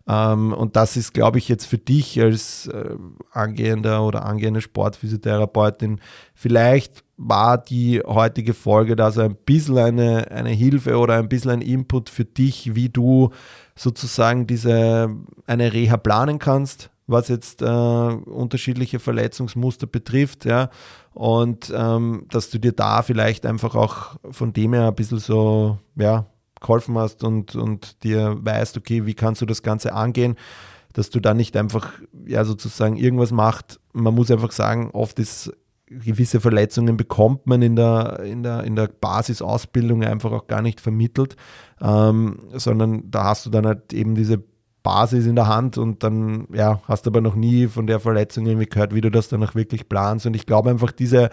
ähm, 0.09 0.53
und 0.53 0.77
das 0.77 0.97
ist, 0.97 1.15
glaube 1.15 1.39
ich, 1.39 1.49
jetzt 1.49 1.67
für 1.67 1.79
dich 1.79 2.21
als 2.21 2.69
äh, 2.69 2.97
angehender 3.33 4.05
oder 4.05 4.25
angehende 4.25 4.61
Sportphysiotherapeutin 4.61 6.01
vielleicht 6.35 7.05
war 7.17 7.59
die 7.59 8.03
heutige 8.07 8.55
Folge 8.55 8.95
da 8.95 9.11
so 9.11 9.23
ein 9.23 9.37
bisschen 9.37 9.79
eine, 9.79 10.31
eine 10.31 10.51
Hilfe 10.51 10.99
oder 10.99 11.15
ein 11.15 11.29
bisschen 11.29 11.51
ein 11.51 11.63
Input 11.63 12.11
für 12.11 12.25
dich, 12.25 12.75
wie 12.75 12.89
du 12.89 13.31
sozusagen 13.75 14.47
diese 14.47 15.11
eine 15.47 15.73
Reha 15.73 15.97
planen 15.97 16.39
kannst, 16.39 16.91
was 17.07 17.29
jetzt 17.29 17.63
äh, 17.63 17.65
unterschiedliche 17.67 18.99
Verletzungsmuster 18.99 19.87
betrifft, 19.87 20.45
ja, 20.45 20.71
und 21.15 21.73
ähm, 21.75 22.27
dass 22.31 22.51
du 22.51 22.59
dir 22.59 22.73
da 22.73 23.03
vielleicht 23.03 23.47
einfach 23.47 23.75
auch 23.75 24.17
von 24.31 24.53
dem 24.53 24.75
her 24.75 24.89
ein 24.89 24.95
bisschen 24.95 25.19
so, 25.19 25.79
ja, 25.97 26.27
geholfen 26.61 26.99
hast 26.99 27.25
und, 27.25 27.55
und 27.55 28.03
dir 28.05 28.37
weißt, 28.41 28.77
okay, 28.77 29.07
wie 29.07 29.15
kannst 29.15 29.43
du 29.43 29.47
das 29.47 29.63
Ganze 29.63 29.93
angehen, 29.93 30.37
dass 30.93 31.11
du 31.11 31.21
dann 31.21 31.37
nicht 31.37 31.57
einfach, 31.57 31.93
ja, 32.27 32.45
sozusagen 32.45 32.97
irgendwas 32.97 33.31
macht. 33.31 33.81
Man 33.93 34.15
muss 34.15 34.31
einfach 34.31 34.53
sagen, 34.53 34.91
oft 34.93 35.19
ist 35.19 35.53
gewisse 35.89 36.41
Verletzungen 36.41 36.97
bekommt 36.97 37.47
man 37.47 37.63
in 37.63 37.77
der, 37.77 38.21
in 38.25 38.43
der, 38.43 38.65
in 38.65 38.75
der 38.75 38.89
Basisausbildung 38.89 40.03
einfach 40.03 40.33
auch 40.33 40.47
gar 40.47 40.63
nicht 40.63 40.81
vermittelt, 40.81 41.37
ähm, 41.81 42.39
sondern 42.55 43.11
da 43.11 43.25
hast 43.25 43.47
du 43.47 43.51
dann 43.51 43.67
halt 43.67 43.93
eben 43.93 44.15
diese 44.15 44.43
Basis 44.83 45.27
in 45.27 45.37
der 45.37 45.49
Hand 45.49 45.79
und 45.79 46.03
dann 46.03 46.47
ja, 46.53 46.81
hast 46.89 47.07
aber 47.07 47.21
noch 47.21 47.35
nie 47.35 47.67
von 47.67 47.87
der 47.87 48.01
Verletzung 48.01 48.47
irgendwie 48.47 48.67
gehört, 48.67 48.95
wie 48.95 49.01
du 49.01 49.11
das 49.11 49.29
dann 49.29 49.43
auch 49.45 49.55
wirklich 49.55 49.89
planst. 49.89 50.27
Und 50.27 50.35
ich 50.35 50.47
glaube 50.47 50.71
einfach, 50.71 50.93
diese, 50.93 51.31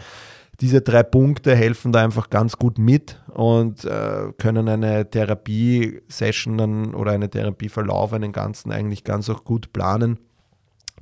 diese 0.62 0.82
drei 0.82 1.04
Punkte 1.04 1.56
helfen 1.56 1.92
da 1.92 2.04
einfach 2.04 2.30
ganz 2.30 2.58
gut 2.58 2.78
mit 2.78 3.22
und 3.34 3.86
äh, 3.86 4.32
können 4.38 4.68
eine 4.70 5.10
Therapie-Session 5.10 6.94
oder 6.94 7.12
einen 7.12 7.32
Therapieverlauf, 7.32 8.14
einen 8.14 8.32
ganzen 8.32 8.72
eigentlich 8.72 9.04
ganz 9.04 9.30
auch 9.30 9.44
gut 9.44 9.74
planen. 9.74 10.20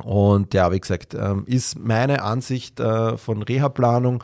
Und 0.03 0.53
ja, 0.53 0.71
wie 0.71 0.79
gesagt, 0.79 1.13
ähm, 1.13 1.43
ist 1.45 1.77
meine 1.77 2.23
Ansicht 2.23 2.79
äh, 2.79 3.17
von 3.17 3.43
Reha-Planung. 3.43 4.23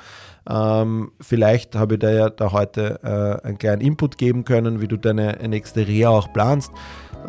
Ähm, 0.50 1.12
vielleicht 1.20 1.76
habe 1.76 1.96
ich 1.96 2.00
da 2.00 2.10
ja 2.10 2.30
da 2.30 2.52
heute 2.52 3.00
äh, 3.04 3.46
einen 3.46 3.58
kleinen 3.58 3.82
Input 3.82 4.18
geben 4.18 4.46
können, 4.46 4.82
wie 4.82 4.88
du 4.88 4.98
deine 4.98 5.38
nächste 5.48 5.86
Reha 5.86 6.10
auch 6.10 6.32
planst. 6.32 6.72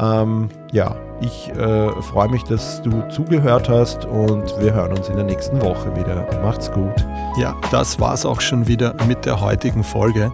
Ähm, 0.01 0.49
ja, 0.71 0.95
ich 1.21 1.49
äh, 1.51 1.91
freue 2.03 2.29
mich, 2.29 2.45
dass 2.45 2.81
du 2.83 3.03
zugehört 3.09 3.69
hast 3.69 4.05
und 4.05 4.55
wir 4.61 4.73
hören 4.73 4.97
uns 4.97 5.09
in 5.09 5.17
der 5.17 5.25
nächsten 5.25 5.61
Woche 5.61 5.95
wieder. 5.97 6.27
Macht's 6.43 6.71
gut. 6.71 6.95
Ja, 7.37 7.57
das 7.73 7.99
war's 7.99 8.25
auch 8.25 8.41
schon 8.41 8.69
wieder 8.69 8.95
mit 9.07 9.25
der 9.27 9.41
heutigen 9.41 9.83
Folge. 9.83 10.33